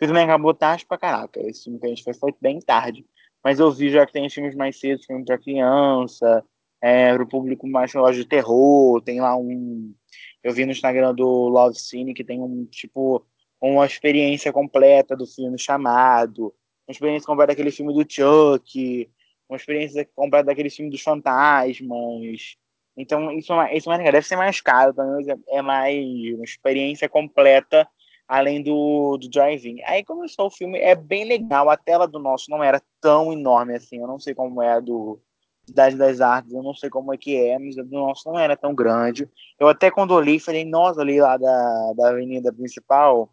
[0.00, 1.40] O filme acabou tarde pra caraca.
[1.40, 3.06] Esse filme que a gente foi foi bem tarde.
[3.42, 6.44] Mas eu vi já que tem filmes mais cedo, filme pra criança,
[6.80, 9.00] é, pro público mais loja de terror.
[9.02, 9.94] Tem lá um.
[10.42, 13.24] Eu vi no Instagram do Love Cine que tem um tipo
[13.60, 16.54] uma experiência completa do filme chamado,
[16.86, 19.10] uma experiência completa daquele filme do Chuck,
[19.48, 22.56] uma experiência completa daquele filme dos fantasmas.
[22.96, 26.44] Então, isso, é, isso é deve ser mais caro, pelo menos é, é mais uma
[26.44, 27.88] experiência completa
[28.26, 29.80] além do, do drive-in.
[29.84, 33.74] Aí começou o filme, é bem legal, a tela do nosso não era tão enorme
[33.74, 35.18] assim, eu não sei como é a do
[35.66, 38.38] Cidade das Artes, eu não sei como é que é, mas a do nosso não
[38.38, 39.28] era tão grande.
[39.58, 43.30] Eu até quando olhei, falei, nossa, ali lá da, da avenida principal,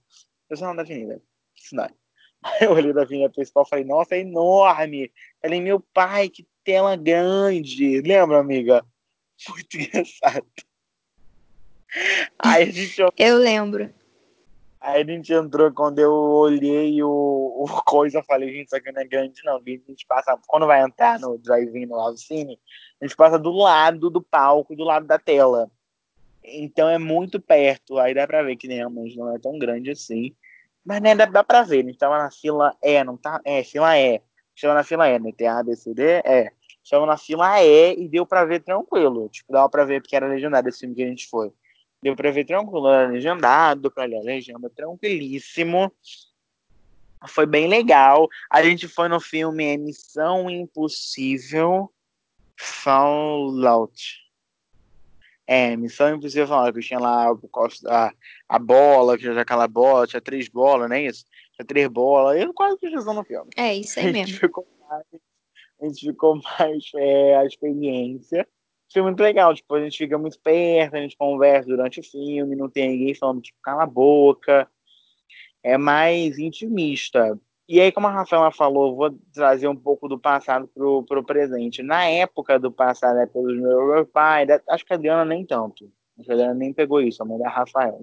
[0.50, 1.22] eu sou da avenida,
[1.56, 1.94] cidade.
[2.44, 5.12] Aí eu olhei da avenida principal e falei, nossa, é enorme.
[5.42, 8.02] Falei, meu pai, que tela grande.
[8.02, 8.86] Lembra, amiga?
[9.50, 10.46] Muito engraçado.
[12.40, 13.02] Aí a gente...
[13.18, 13.94] Eu lembro.
[14.80, 18.92] Aí a gente entrou, quando eu olhei o, o coisa, eu falei, gente, isso aqui
[18.92, 19.58] não é grande, não.
[19.58, 22.60] A gente passa, quando vai entrar no drive-in no Alcine,
[23.02, 25.72] a gente passa do lado do palco, do lado da tela.
[26.48, 30.36] Então é muito perto, aí dá pra ver que realmente não é tão grande assim.
[30.86, 33.42] Mas né, dá, dá pra ver, a gente tava na fila E, não tá?
[33.44, 34.22] É, fila E.
[34.56, 35.32] Chama na fila E, né?
[35.36, 36.52] Tem A, B, C, D, E.
[36.84, 39.28] Estamos na fila E e deu pra ver tranquilo.
[39.30, 41.52] Tipo, dava pra ver porque era legendado esse filme que a gente foi.
[42.02, 45.92] Deu pra ver tranquilo, era legendado, pra ler a legenda tranquilíssimo.
[47.28, 48.30] Foi bem legal.
[48.52, 51.92] A gente foi no filme Missão Impossível
[52.56, 54.25] Fallout.
[55.48, 57.28] É, Missão Impossível Fallout, que tinha lá
[57.88, 58.12] a,
[58.50, 61.26] a bola, que já aquela bola, tinha três bolas, não é isso?
[61.56, 63.50] Tinha três bolas, eu quase que no filme.
[63.56, 64.38] É, isso aí mesmo.
[64.38, 65.06] Ficou mais,
[65.82, 68.48] a gente ficou mais é, a experiência.
[68.92, 72.56] Foi muito legal, tipo, a gente fica muito perto, a gente conversa durante o filme,
[72.56, 74.70] não tem ninguém falando, tipo, cala a boca.
[75.62, 77.40] É mais intimista.
[77.68, 81.82] E aí, como a Rafaela falou, vou trazer um pouco do passado pro, pro presente.
[81.82, 85.92] Na época do passado, né, pelos meus meu pai, acho que a Adriana nem tanto.
[86.20, 88.00] A Adriana nem pegou isso, a mãe da Rafaela.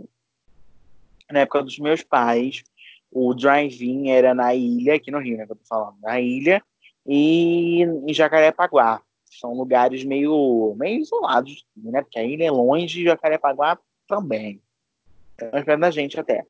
[1.31, 2.64] Na época dos meus pais,
[3.11, 6.61] o drive-in era na ilha, aqui no Rio, né, que eu tô falando, na ilha,
[7.07, 9.01] e em Jacarepaguá.
[9.31, 12.03] São lugares meio, meio isolados, né?
[12.03, 14.61] Porque a ilha é longe e Jacarepaguá também.
[15.38, 16.44] É mais perto da gente até.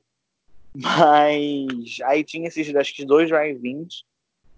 [0.75, 4.05] Mas aí tinha esses, acho que dois drive-ins.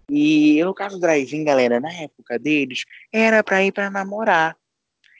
[0.08, 4.56] E no caso do drive-in, galera, na época deles, era pra ir pra namorar.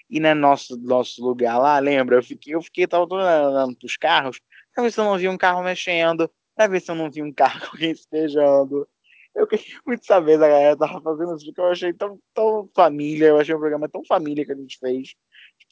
[0.09, 2.17] E no nosso, nosso lugar lá, lembra?
[2.17, 4.39] Eu fiquei, eu fiquei tava andando pros carros,
[4.75, 7.23] pra ver se eu não vi um carro mexendo, pra ver se eu não vi
[7.23, 8.87] um carro com alguém se.
[9.35, 13.27] Eu queria muito saber da galera tava fazendo isso, porque eu achei tão, tão família,
[13.27, 15.15] eu achei um programa tão família que a gente fez.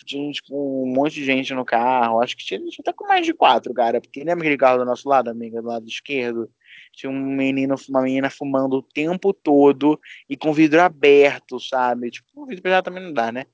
[0.04, 3.06] Tipo, tinha com um monte de gente no carro, acho que tinha gente até com
[3.06, 6.50] mais de quatro, cara, porque lembra aquele carro do nosso lado, amiga, do lado esquerdo?
[6.92, 12.10] Tinha um menino, uma menina fumando o tempo todo e com vidro aberto, sabe?
[12.10, 13.46] Tipo, o vidro fechado também não dá, né?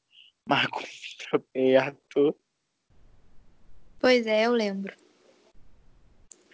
[0.47, 2.37] Mas com vidro aberto.
[4.01, 4.95] Pois é, eu lembro.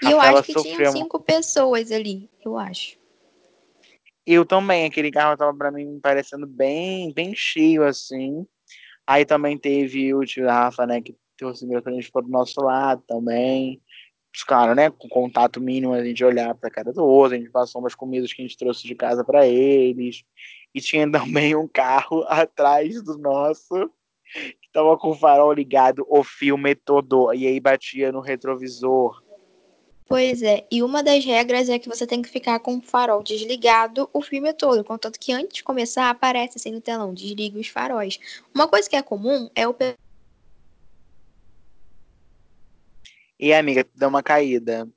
[0.03, 2.99] E eu acho que tinha cinco pessoas ali, eu acho.
[4.27, 8.47] Eu também, aquele carro tava para mim parecendo bem, bem cheio assim.
[9.07, 13.03] Aí também teve o tio Rafa, né, que trouxe meu frente para do nosso lado
[13.07, 13.83] também.
[14.35, 17.39] Os caras, né, com contato mínimo, a gente olhar para a cara do outro, a
[17.39, 20.25] gente passou umas comidas que a gente trouxe de casa para eles.
[20.75, 23.91] E tinha também um carro atrás do nosso,
[24.33, 29.23] que tava com o farol ligado, o filme todo, e aí batia no retrovisor.
[30.07, 33.23] Pois é, e uma das regras é que você tem que ficar com o farol
[33.23, 37.69] desligado o filme todo, contanto que antes de começar aparece assim no telão, desligue os
[37.69, 38.19] faróis.
[38.55, 39.75] Uma coisa que é comum é o
[43.41, 44.89] E amiga, deu uma caída.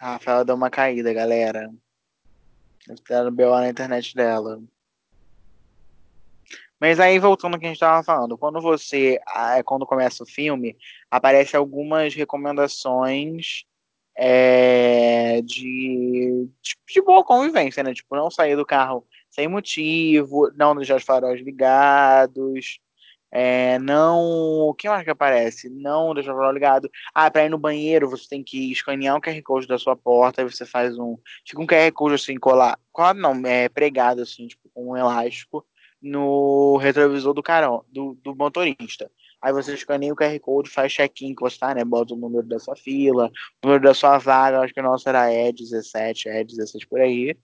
[0.00, 1.70] A Rafaela deu uma caída, galera.
[2.86, 4.62] Deve BO na internet dela.
[6.78, 10.26] Mas aí, voltando ao que a gente estava falando, quando você, ah, quando começa o
[10.26, 10.76] filme,
[11.10, 13.66] aparece algumas recomendações
[14.22, 17.94] é, de, de, de, boa convivência, né?
[17.94, 22.78] Tipo, não sair do carro sem motivo, não deixar os faróis ligados,
[23.32, 24.20] é, não.
[24.68, 25.70] O que mais que aparece?
[25.70, 26.90] Não deixar o farol ligado.
[27.14, 30.42] Ah, para ir no banheiro, você tem que escanear o QR Code da sua porta,
[30.42, 31.16] aí você faz um.
[31.46, 32.78] Fica um QR Code assim, colar.
[32.92, 35.64] Colado não, é pregado assim, tipo, com um elástico
[36.02, 39.10] no retrovisor do carão, do, do motorista.
[39.42, 41.84] Aí você escaneia o QR Code, faz check-in você tá, né?
[41.84, 43.30] Bota o número da sua fila,
[43.62, 47.34] o número da sua vaga, acho que o nosso era E17, E16 por aí.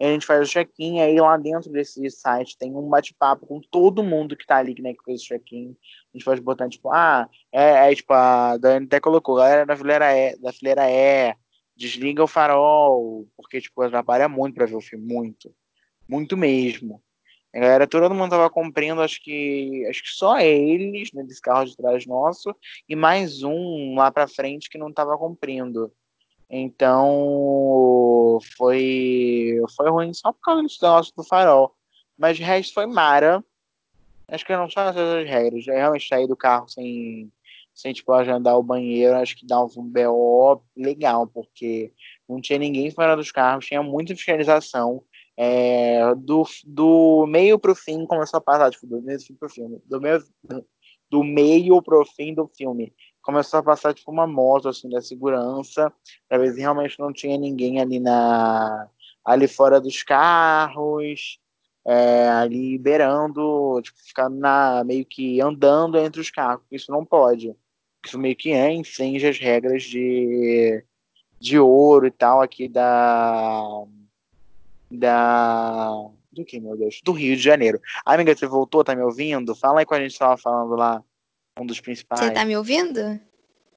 [0.00, 3.60] E a gente faz o check-in, aí lá dentro desse site tem um bate-papo com
[3.60, 5.76] todo mundo que tá ali, né, que fez o check-in.
[6.12, 9.76] A gente pode botar, tipo, ah, é, é tipo, a Dani até colocou, galera da
[9.76, 11.34] fileira E, da fileira E,
[11.76, 15.54] desliga o farol, porque, tipo, atrapalha muito pra ver o filme, muito.
[16.08, 17.00] Muito mesmo.
[17.54, 21.66] A galera, todo mundo tava cumprindo, acho que acho que só eles, né, desse carro
[21.66, 22.54] de trás nosso,
[22.88, 25.92] e mais um lá pra frente que não tava cumprindo.
[26.48, 31.74] Então foi foi ruim só por causa do negócio do farol.
[32.16, 33.44] Mas o resto foi mara.
[34.28, 35.66] Acho que não só essas regras.
[35.66, 37.30] Eu realmente sair do carro sem,
[37.74, 41.92] sem tipo, agendar o banheiro, acho que dá um BO legal, porque
[42.28, 45.02] não tinha ninguém fora dos carros, tinha muita fiscalização.
[45.36, 50.00] É, do, do meio pro fim começou a passar, tipo, do meio pro fim, do
[50.00, 50.22] meio,
[51.10, 52.92] do meio pro fim do filme.
[53.22, 55.92] Começou a passar, tipo, uma moto, assim, da segurança,
[56.28, 58.88] pra ver se realmente não tinha ninguém ali na
[59.24, 61.38] ali fora dos carros,
[61.86, 67.54] é, ali liberando, tipo, ficando na, meio que andando entre os carros, isso não pode.
[68.04, 70.84] Isso meio que é, infringe as regras de,
[71.40, 73.84] de ouro e tal aqui da
[74.98, 75.92] da.
[76.30, 77.00] Do que, meu Deus?
[77.04, 77.80] Do Rio de Janeiro.
[78.04, 78.82] Amiga, você voltou?
[78.82, 79.54] Tá me ouvindo?
[79.54, 81.02] Fala aí com a gente estava falando lá.
[81.58, 82.20] Um dos principais.
[82.20, 83.20] Você tá me ouvindo?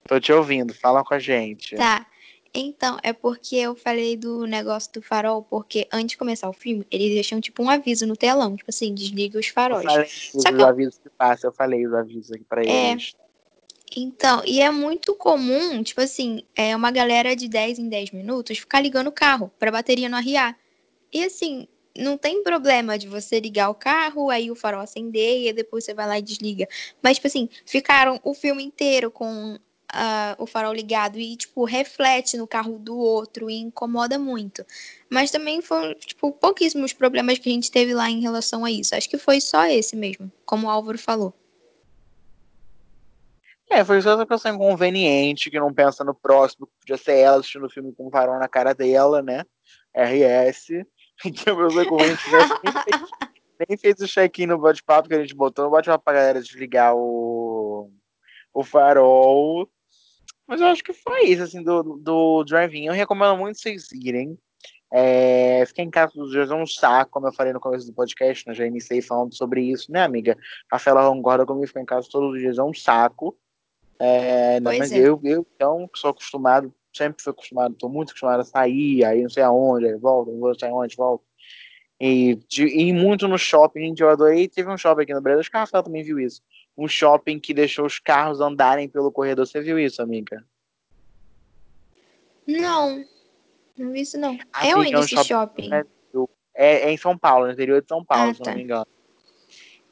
[0.08, 1.76] Tô te ouvindo, fala com a gente.
[1.76, 2.06] Tá.
[2.54, 6.88] Então, é porque eu falei do negócio do farol, porque antes de começar o filme,
[6.90, 9.84] eles deixam tipo um aviso no telão, tipo assim, desliga os Eu faróis.
[9.84, 12.92] falei Só os que eu, avisos que passa, eu falei os avisos aqui pra É.
[12.92, 13.14] eles.
[13.98, 18.58] Então, e é muito comum, tipo assim, é uma galera de 10 em 10 minutos
[18.58, 20.58] ficar ligando o carro pra bateria não arriar.
[21.12, 25.54] E assim, não tem problema de você ligar o carro, aí o farol acender e
[25.54, 26.68] depois você vai lá e desliga.
[27.02, 29.58] Mas, tipo assim, ficaram o filme inteiro com
[29.90, 34.66] ah, o farol ligado e, tipo, reflete no carro do outro e incomoda muito.
[35.10, 38.94] Mas também foram, tipo, pouquíssimos problemas que a gente teve lá em relação a isso.
[38.94, 41.34] Acho que foi só esse mesmo, como o Álvaro falou.
[43.70, 47.38] É, foi só essa pessoa inconveniente que não pensa no próximo, que podia ser ela
[47.38, 49.44] assistindo o filme com um farol na cara dela, né?
[49.94, 50.86] RS.
[51.22, 52.40] Que a pessoa inconveniente né?
[53.68, 56.96] nem, fez, o check-in no bate-papo que a gente botou no bate-papo pra galera desligar
[56.96, 57.90] o,
[58.54, 59.70] o farol.
[60.48, 62.86] Mas eu acho que foi isso, assim, do, do drive-in.
[62.86, 64.38] Eu recomendo muito vocês irem.
[64.94, 67.94] É, ficar em casa dos dias é um saco, como eu falei no começo do
[67.94, 68.54] podcast, né?
[68.54, 70.38] Já iniciei falando sobre isso, né, amiga?
[70.72, 73.36] A Fela concorda comigo, ficar em casa todos os dias é um saco.
[74.00, 75.00] É, ainda Pois mais é.
[75.00, 79.22] eu, eu, então, que sou acostumado, sempre fui acostumado, tô muito acostumado a sair, aí
[79.22, 81.24] não sei aonde, aí volto, não vou sair onde, volto.
[82.00, 84.48] E de, ir muito no shopping, eu adorei.
[84.48, 86.42] Teve um shopping aqui no Brasil, acho que a Rafael também viu isso.
[86.78, 89.48] Um shopping que deixou os carros andarem pelo corredor.
[89.48, 90.46] Você viu isso, amiga?
[92.46, 93.04] Não,
[93.78, 94.34] não vi isso não.
[94.34, 95.70] É Amiga, onde é um esse shopping shopping?
[96.54, 98.56] é, é em São Paulo, no interior de São Paulo, Ah, se não tá.
[98.56, 98.88] me engano.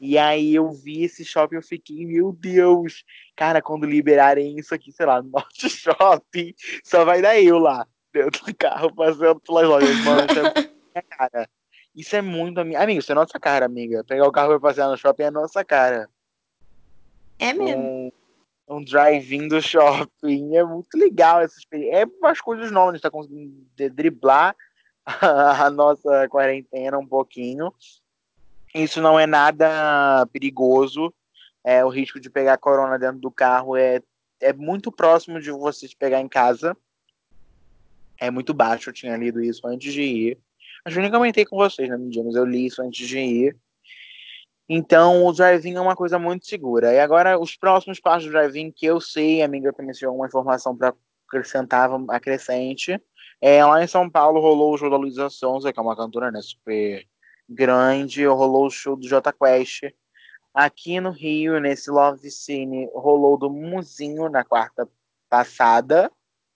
[0.05, 3.05] E aí eu vi esse shopping, eu fiquei, meu Deus,
[3.37, 7.87] cara, quando liberarem isso aqui, sei lá, no nosso shopping, só vai dar eu lá,
[8.11, 10.43] dentro do carro, passando pelas lojas, mano, isso é
[10.93, 11.49] minha cara.
[11.95, 12.81] Isso é muito a minha.
[12.81, 14.03] Amigo, isso é nossa cara, amiga.
[14.03, 16.09] Pegar o carro e passear no shopping é nossa cara.
[17.39, 17.81] É mesmo.
[17.81, 18.11] Um,
[18.67, 20.53] um drive-in do shopping.
[20.57, 21.99] É muito legal essa experiência.
[21.99, 23.53] É umas coisas novas, a gente tá conseguindo
[23.91, 24.53] driblar
[25.05, 27.71] a nossa quarentena um pouquinho.
[28.73, 31.13] Isso não é nada perigoso.
[31.63, 34.01] É, o risco de pegar corona dentro do carro é,
[34.41, 36.75] é muito próximo de você pegar em casa.
[38.19, 40.37] É muito baixo, eu tinha lido isso antes de ir.
[40.85, 43.19] Acho que eu nem comentei com vocês, né, dia, mas eu li isso antes de
[43.19, 43.57] ir.
[44.67, 46.93] Então, o drive-in é uma coisa muito segura.
[46.93, 50.75] E agora, os próximos passos do drive-in que eu sei, a amiga tinha alguma informação
[50.75, 50.93] para
[51.27, 52.99] acrescentar, acrescente.
[53.41, 56.31] É, lá em São Paulo rolou o show da Luísa Sonza, que é uma cantora
[56.31, 57.05] né, super
[57.49, 59.83] grande, rolou o show do Jota Quest.
[60.53, 64.87] Aqui no Rio, nesse Love Cine, rolou do Muzinho na quarta
[65.29, 66.11] passada.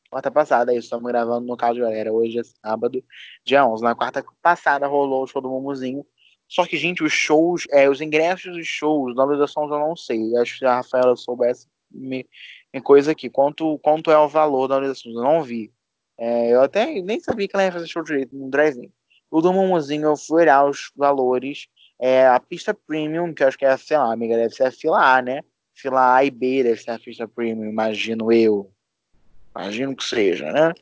[0.09, 2.13] Quarta passada, isso, estamos gravando no caso, galera.
[2.13, 3.03] Hoje é sábado,
[3.43, 3.83] dia 11.
[3.83, 6.05] Na quarta passada rolou o show do Mumuzinho.
[6.47, 9.95] Só que, gente, os shows, é, os ingressos dos shows, da Luísa Sons eu não
[9.95, 10.35] sei.
[10.37, 12.25] Acho que a Rafaela soubesse, me,
[12.73, 13.29] me coisa aqui.
[13.29, 15.15] Quanto, quanto é o valor da Sons?
[15.15, 15.73] Eu não vi.
[16.17, 18.91] É, eu até nem sabia que ela ia fazer show direito no drive-in.
[19.29, 21.67] O do Mumuzinho, olhar os valores.
[21.99, 24.71] É, a pista premium, que eu acho que é, sei lá, amiga, deve ser a
[24.71, 25.41] fila A, né?
[25.73, 28.71] Fila A e B deve ser a pista premium, imagino eu.
[29.55, 30.73] Imagino que seja, né?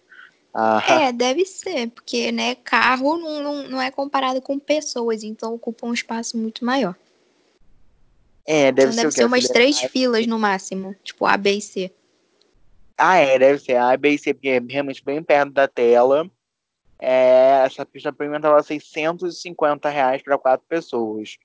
[0.54, 5.54] Ah, É, deve ser, porque, né, carro não, não, não é comparado com pessoas, então
[5.54, 6.96] ocupa um espaço muito maior.
[8.46, 11.58] é, deve Então ser deve ser umas três A filas no máximo, tipo A, B
[11.58, 11.92] e C.
[12.98, 16.30] Ah, é, deve ser a B e C, porque é realmente bem perto da tela.
[17.00, 21.38] É, essa pista premium tava 650 reais para quatro pessoas.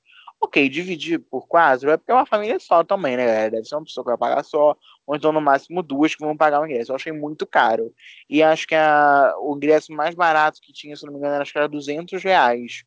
[0.42, 3.50] Ok, dividir por quatro é porque é uma família só também, né, galera?
[3.50, 4.74] Deve ser uma pessoa que vai pagar só,
[5.06, 6.92] ou então no máximo duas que vão pagar o ingresso.
[6.92, 7.92] Eu achei muito caro.
[8.28, 11.52] E acho que a, o ingresso mais barato que tinha, se não me engano, acho
[11.52, 12.84] que era 200 reais.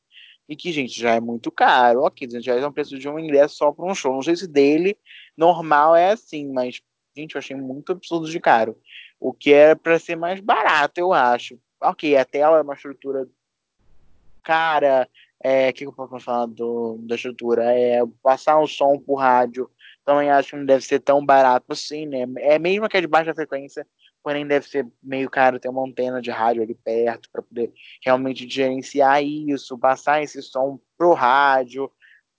[0.50, 2.02] E que, gente, já é muito caro.
[2.02, 4.14] Ok, 200 reais é o preço de um ingresso só para um show.
[4.14, 4.98] Não sei se dele
[5.38, 6.82] normal é assim, mas,
[7.16, 8.78] gente, eu achei muito absurdo de caro.
[9.20, 11.60] O que era para ser mais barato, eu acho.
[11.84, 13.28] Ok, a tela é uma estrutura
[14.44, 15.08] cara,
[15.44, 17.64] é, o que, eu posso falar do, da estrutura?
[17.74, 19.70] É passar um som por rádio,
[20.06, 22.26] também acho que não deve ser tão barato assim, né?
[22.38, 23.88] É mesmo que é de baixa frequência,
[24.22, 27.74] porém deve ser meio caro ter uma antena de rádio ali perto para poder
[28.06, 31.92] realmente gerenciar isso, passar esse som pro rádio.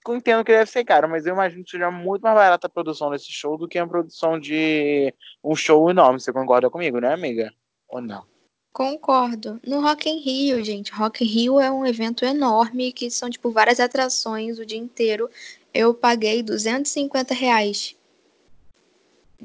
[0.06, 3.10] Entendo que deve ser caro, mas eu imagino que seja muito mais barata a produção
[3.10, 6.20] desse show do que a produção de um show enorme.
[6.20, 7.50] Você concorda comigo, né, amiga?
[7.88, 8.33] Ou não?
[8.74, 9.60] Concordo.
[9.64, 13.52] No Rock in Rio, gente, Rock in Rio é um evento enorme que são, tipo,
[13.52, 15.30] várias atrações o dia inteiro.
[15.72, 17.94] Eu paguei 250 reais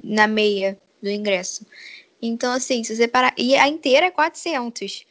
[0.04, 1.64] na meia do ingresso.
[2.20, 3.32] Então, assim, se você parar...
[3.38, 5.06] E a inteira é 400.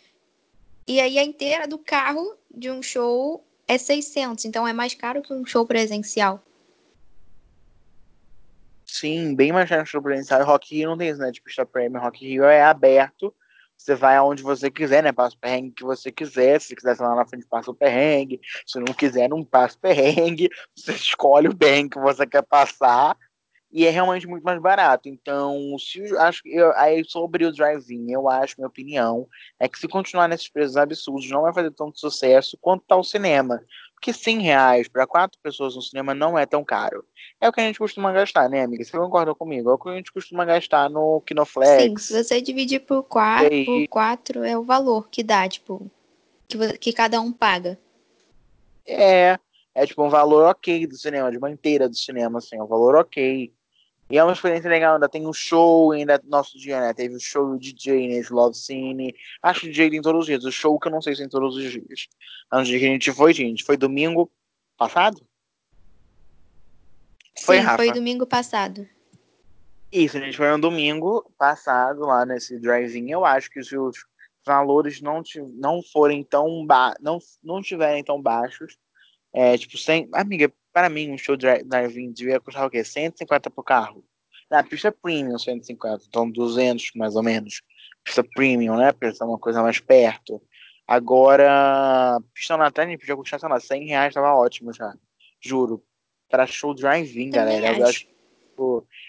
[0.85, 4.45] E aí a inteira do carro de um show é 600.
[4.47, 6.43] Então é mais caro que um show presencial.
[8.85, 10.45] Sim, bem mais caro que o presencial.
[10.45, 11.31] Rock Rio não tem isso, né?
[11.31, 12.01] Tipo, pista premium.
[12.01, 13.33] Rock in Rio é aberto.
[13.79, 15.13] Você vai aonde você quiser, né?
[15.13, 16.61] Passa o perrengue que você quiser.
[16.61, 18.41] Se quiser lá na frente, passa o perrengue.
[18.67, 20.51] Se não quiser, não passa o perrengue.
[20.75, 23.17] Você escolhe o perrengue que você quer passar
[23.71, 25.09] e é realmente muito mais barato.
[25.09, 29.29] Então, se acho eu, aí sobre o drive-in, eu acho, minha opinião,
[29.61, 33.05] é que se continuar nesses preços absurdos, não vai fazer tanto sucesso quanto tá o
[33.05, 33.63] cinema.
[33.99, 37.05] Porque 100 reais para quatro pessoas no cinema não é tão caro.
[37.41, 38.85] É o que a gente costuma gastar, né, amiga?
[38.85, 39.71] Você concorda comigo?
[39.71, 41.83] É o que a gente costuma gastar no Kinoflex.
[41.83, 45.91] Sim, se você dividir por quatro, por quatro é o valor que dá, tipo,
[46.47, 47.77] que, que cada um paga.
[48.87, 49.37] É,
[49.75, 52.69] é tipo um valor ok do cinema, de uma inteira do cinema, assim, é um
[52.69, 53.53] valor ok.
[54.11, 56.95] E é uma experiência legal, ainda tem um show, ainda nosso dia, né?
[56.95, 59.15] Teve o show do DJ nesse Love Cine.
[59.43, 60.45] Acho que o DJ tem todos os dias.
[60.45, 62.09] O show que eu não sei se tem todos os dias.
[62.51, 64.31] Antes de que a gente foi, gente, foi domingo
[64.79, 65.21] passado?
[67.41, 67.77] Foi, Sim, Rafa?
[67.77, 68.89] foi domingo passado.
[69.93, 73.11] Isso, a gente foi no domingo passado lá nesse drive-in.
[73.11, 74.07] Eu acho que se os
[74.45, 75.23] valores não,
[75.55, 78.79] não forem tão ba não, não estiverem tão baixos,
[79.33, 80.09] é tipo, sem.
[80.13, 82.85] Amiga, para mim, um show drive-in devia custar o quê?
[82.85, 84.05] 150 por carro.
[84.51, 86.05] Na pista premium, 150.
[86.09, 87.63] Então, 200 mais ou menos.
[88.03, 88.93] Pista premium, né?
[88.93, 90.41] Porque é uma coisa mais perto.
[90.87, 94.95] Agora, pista na trem podia custar, sei lá, 100 reais, tava ótimo já.
[95.41, 95.85] Juro.
[96.31, 97.79] Para show drive-in, galera.
[97.79, 98.19] Eu acho que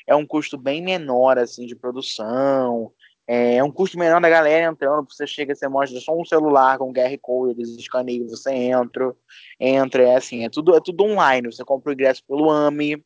[0.08, 2.92] é um custo bem menor, assim, de produção.
[3.32, 6.92] É um custo menor da galera entrando, você chega, você mostra só um celular com
[6.92, 9.16] QR Code, eles escaneiam, você entra,
[9.60, 13.06] entra, é assim, é tudo, é tudo online, você compra o ingresso pelo AMI,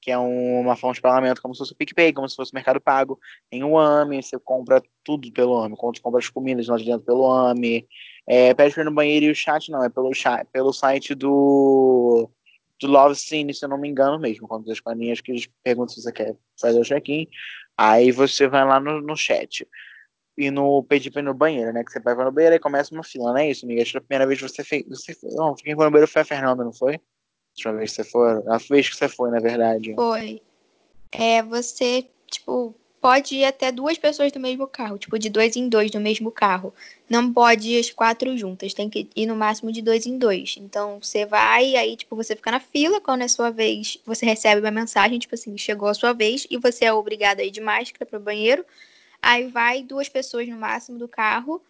[0.00, 2.54] que é uma fonte de pagamento como se fosse o PicPay, como se fosse o
[2.54, 6.78] Mercado Pago, tem o AMI, você compra tudo pelo AMI, você compra as comidas lá
[6.78, 7.86] dentro pelo AMI,
[8.26, 11.14] é, pede para ir no banheiro e o chat não, é pelo, chat, pelo site
[11.14, 12.30] do
[12.80, 15.94] do Love Cine, se eu não me engano mesmo, quando as paninhas que eles perguntam
[15.94, 17.28] se você quer fazer o check-in,
[17.80, 19.66] Aí você vai lá no, no chat
[20.36, 21.82] e no pedir pra ir no banheiro, né?
[21.82, 23.80] Que você vai no banheiro e começa uma fila, não é isso, amiga?
[23.80, 24.84] Acho que a primeira vez que você fez.
[24.86, 27.00] Você, não, quem foi no banheiro foi a Fernanda, não foi?
[27.64, 28.32] Eu ver se você foi.
[28.48, 29.94] A vez que você foi, na verdade.
[29.94, 30.42] Foi.
[31.10, 35.68] É, você, tipo, pode ir até duas pessoas do mesmo carro, tipo, de dois em
[35.68, 36.74] dois no mesmo carro.
[37.08, 40.56] Não pode ir as quatro juntas, tem que ir no máximo de dois em dois.
[40.58, 44.60] Então, você vai, aí, tipo, você fica na fila, quando é sua vez, você recebe
[44.60, 47.60] uma mensagem, tipo assim, chegou a sua vez, e você é obrigado a ir de
[47.60, 48.64] máscara pro banheiro.
[49.22, 51.62] Aí vai duas pessoas no máximo do carro.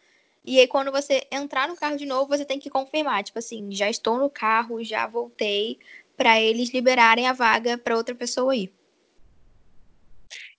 [0.44, 3.70] E aí, quando você entrar no carro de novo, você tem que confirmar, tipo assim,
[3.72, 5.78] já estou no carro, já voltei,
[6.16, 8.72] para eles liberarem a vaga para outra pessoa ir.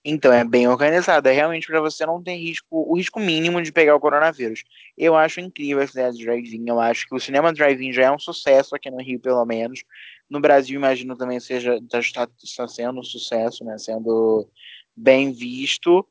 [0.04, 1.28] Então, é bem organizado.
[1.28, 4.64] É realmente para você não ter risco, o risco mínimo de pegar o coronavírus.
[4.98, 6.64] Eu acho incrível a ideia de drive-in.
[6.68, 9.84] Eu acho que o cinema drive-in já é um sucesso aqui no Rio, pelo menos.
[10.28, 13.78] No Brasil, imagino também seja está, está sendo um sucesso, né?
[13.78, 14.48] Sendo
[14.96, 16.04] bem visto.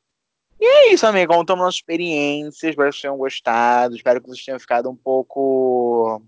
[0.58, 1.34] E é isso, amigo.
[1.34, 2.70] Contamos nossas experiências.
[2.70, 3.96] Espero que vocês tenham gostado.
[3.96, 6.22] Espero que vocês tenham ficado um pouco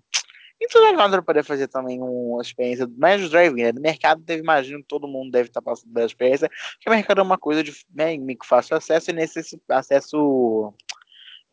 [0.64, 3.62] entusiasmado para poder fazer também uma experiência mais do drive-in.
[3.62, 3.72] Né?
[3.72, 7.20] Do mercado, deve, imagino que todo mundo deve estar passando pela experiência, porque o mercado
[7.20, 10.74] é uma coisa de né, fácil acesso e necess, acesso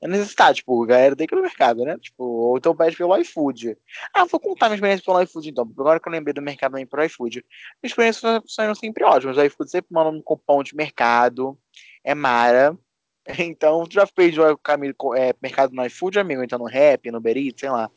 [0.02, 1.96] é necessidade, tipo, a galera tem que ir no mercado, né?
[2.00, 3.78] Tipo, ou então pede pelo iFood.
[4.12, 5.72] Ah, vou contar minha experiência pelo iFood então.
[5.78, 7.46] Agora que eu lembrei do mercado também pro iFood.
[7.82, 9.38] Minha experiência são sempre ótimas.
[9.38, 11.58] O iFood sempre manda um cupom de mercado.
[12.04, 12.76] É Mara.
[13.38, 16.44] Então, tu já fez o caminho, é, mercado no iFood, amigo?
[16.44, 17.88] Então no Rap, no Uber sei lá.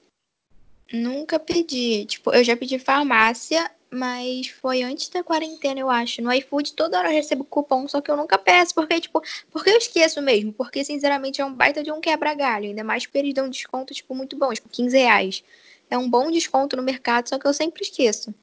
[0.92, 2.04] Nunca pedi.
[2.06, 6.20] Tipo, eu já pedi farmácia, mas foi antes da quarentena, eu acho.
[6.20, 9.70] No iFood toda hora eu recebo cupom, só que eu nunca peço, porque, tipo, porque
[9.70, 10.52] eu esqueço mesmo.
[10.52, 12.66] Porque, sinceramente, é um baita de um quebra-galho.
[12.66, 15.44] Ainda mais porque eles dão um desconto, tipo, muito bom, tipo, 15 reais.
[15.90, 18.34] É um bom desconto no mercado, só que eu sempre esqueço.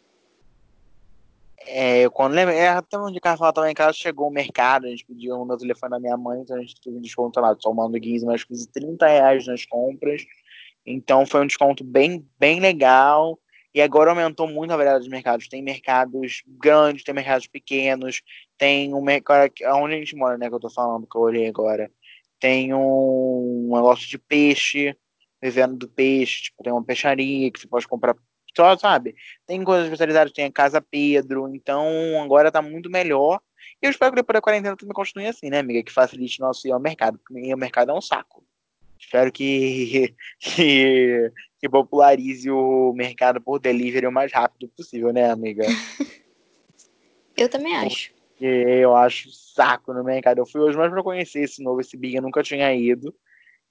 [1.65, 4.85] É, eu quando lembro, é, até onde o carro também em casa, chegou o mercado,
[4.85, 7.39] a gente pediu o meu telefone da minha mãe, então a gente teve um desconto
[7.39, 10.23] lá, somando 15, mais 15, 30 reais nas compras.
[10.85, 13.39] Então foi um desconto bem, bem legal.
[13.73, 15.47] E agora aumentou muito a variedade de mercados.
[15.47, 18.21] Tem mercados grandes, tem mercados pequenos,
[18.57, 19.51] tem um mercado.
[19.75, 20.49] Onde a gente mora, né?
[20.49, 21.89] Que eu tô falando, que eu olhei agora.
[22.39, 24.95] Tem um negócio de peixe,
[25.41, 28.15] vivendo do peixe, tipo, tem uma peixaria que você pode comprar
[28.55, 29.15] só, sabe?
[29.45, 31.87] Tem coisas especializadas, tem a Casa Pedro, então
[32.21, 33.39] agora tá muito melhor.
[33.81, 35.83] E eu espero que depois da quarentena tudo continue assim, né, amiga?
[35.83, 38.45] Que facilite nosso ir ao mercado, porque o mercado é um saco.
[39.01, 45.65] Espero que, que, que popularize o mercado por delivery o mais rápido possível, né, amiga?
[47.35, 48.13] Eu também acho.
[48.13, 50.39] Porque eu acho saco no mercado.
[50.39, 53.15] Eu fui hoje mais pra conhecer esse novo, esse Big, eu nunca tinha ido.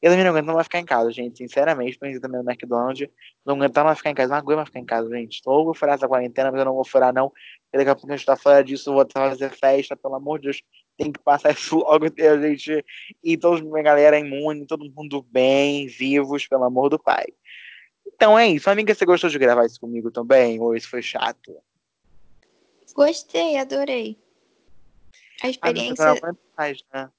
[0.00, 1.38] Eu também não aguento mais ficar em casa, gente.
[1.38, 3.08] Sinceramente, pensei também no McDonald's.
[3.44, 4.30] Não aguentar mais ficar em casa.
[4.30, 5.34] Não aguento mais ficar em casa, gente.
[5.34, 7.32] Estou vou furar essa quarentena, mas eu não vou furar, não.
[7.72, 10.44] Daqui a pouco a gente tá fora disso, eu vou fazer festa, pelo amor de
[10.44, 10.62] Deus.
[11.00, 12.84] Tem que passar isso logo até a gente
[13.24, 17.26] e toda a galera imune, todo mundo bem, vivos, pelo amor do pai.
[18.06, 18.68] Então é isso.
[18.68, 20.60] Amiga, você gostou de gravar isso comigo também?
[20.60, 21.56] Ou isso foi chato?
[22.94, 24.18] Gostei, adorei.
[25.42, 26.04] A experiência.
[26.04, 27.10] Ah, não aguento mais, né?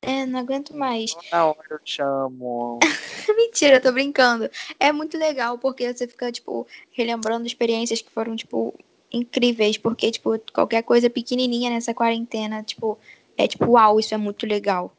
[0.00, 1.12] É, não aguento mais.
[1.12, 2.78] Toda hora eu chamo.
[3.36, 4.48] Mentira, eu tô brincando.
[4.78, 8.72] É muito legal porque você fica, tipo, relembrando experiências que foram, tipo,
[9.12, 9.76] incríveis.
[9.76, 12.98] Porque, tipo, qualquer coisa pequenininha nessa quarentena, tipo,
[13.36, 14.96] é tipo, uau, isso é muito legal.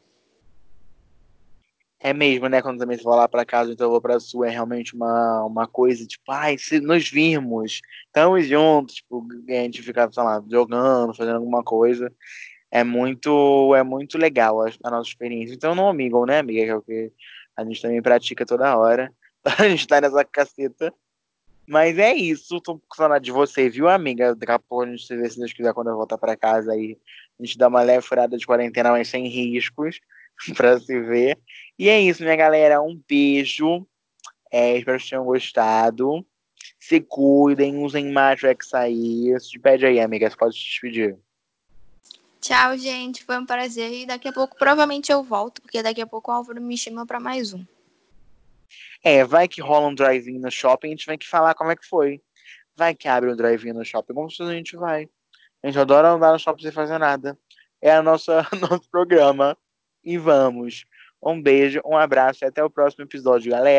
[1.99, 2.61] É mesmo, né?
[2.61, 5.67] Quando também você lá pra casa, então eu vou pra sua, é realmente uma, uma
[5.67, 11.13] coisa, tipo, ai, se nos vimos, estamos juntos, tipo, a gente fica, sei lá, jogando,
[11.15, 12.11] fazendo alguma coisa.
[12.71, 15.53] É muito, é muito legal a, a nossa experiência.
[15.55, 16.63] Então não amigam, né, amiga?
[16.63, 17.13] Que é o que
[17.55, 19.11] a gente também pratica toda hora.
[19.59, 20.93] A gente tá nessa caceta.
[21.67, 24.33] Mas é isso, tô com saudade de você, viu, amiga?
[24.35, 26.71] Daqui a pouco a gente se vê, se Deus quiser, quando eu voltar pra casa
[26.71, 26.97] aí.
[27.39, 29.99] A gente dá uma leve furada de quarentena, mas sem riscos,
[30.55, 31.38] pra se ver.
[31.77, 32.81] E é isso, minha galera.
[32.81, 33.88] Um beijo.
[34.51, 36.25] É, espero que vocês tenham gostado.
[36.79, 39.39] Se cuidem, usem máscara que sair.
[39.39, 40.29] Se despede aí, amiga.
[40.29, 41.17] Você pode se despedir.
[42.41, 43.23] Tchau, gente.
[43.23, 43.91] Foi um prazer.
[43.91, 47.05] E daqui a pouco, provavelmente, eu volto, porque daqui a pouco o Álvaro me chama
[47.05, 47.63] pra mais um.
[49.03, 51.75] É, vai que rola um drive-in no shopping, a gente vai que falar como é
[51.75, 52.21] que foi.
[52.75, 55.09] Vai que abre um drive-in no shopping, como se a gente vai.
[55.64, 57.38] A gente adora andar no shopping sem fazer nada.
[57.82, 59.58] É a nossa nosso programa.
[60.03, 60.86] E vamos.
[61.22, 63.76] Um beijo, um abraço e até o próximo episódio, galera.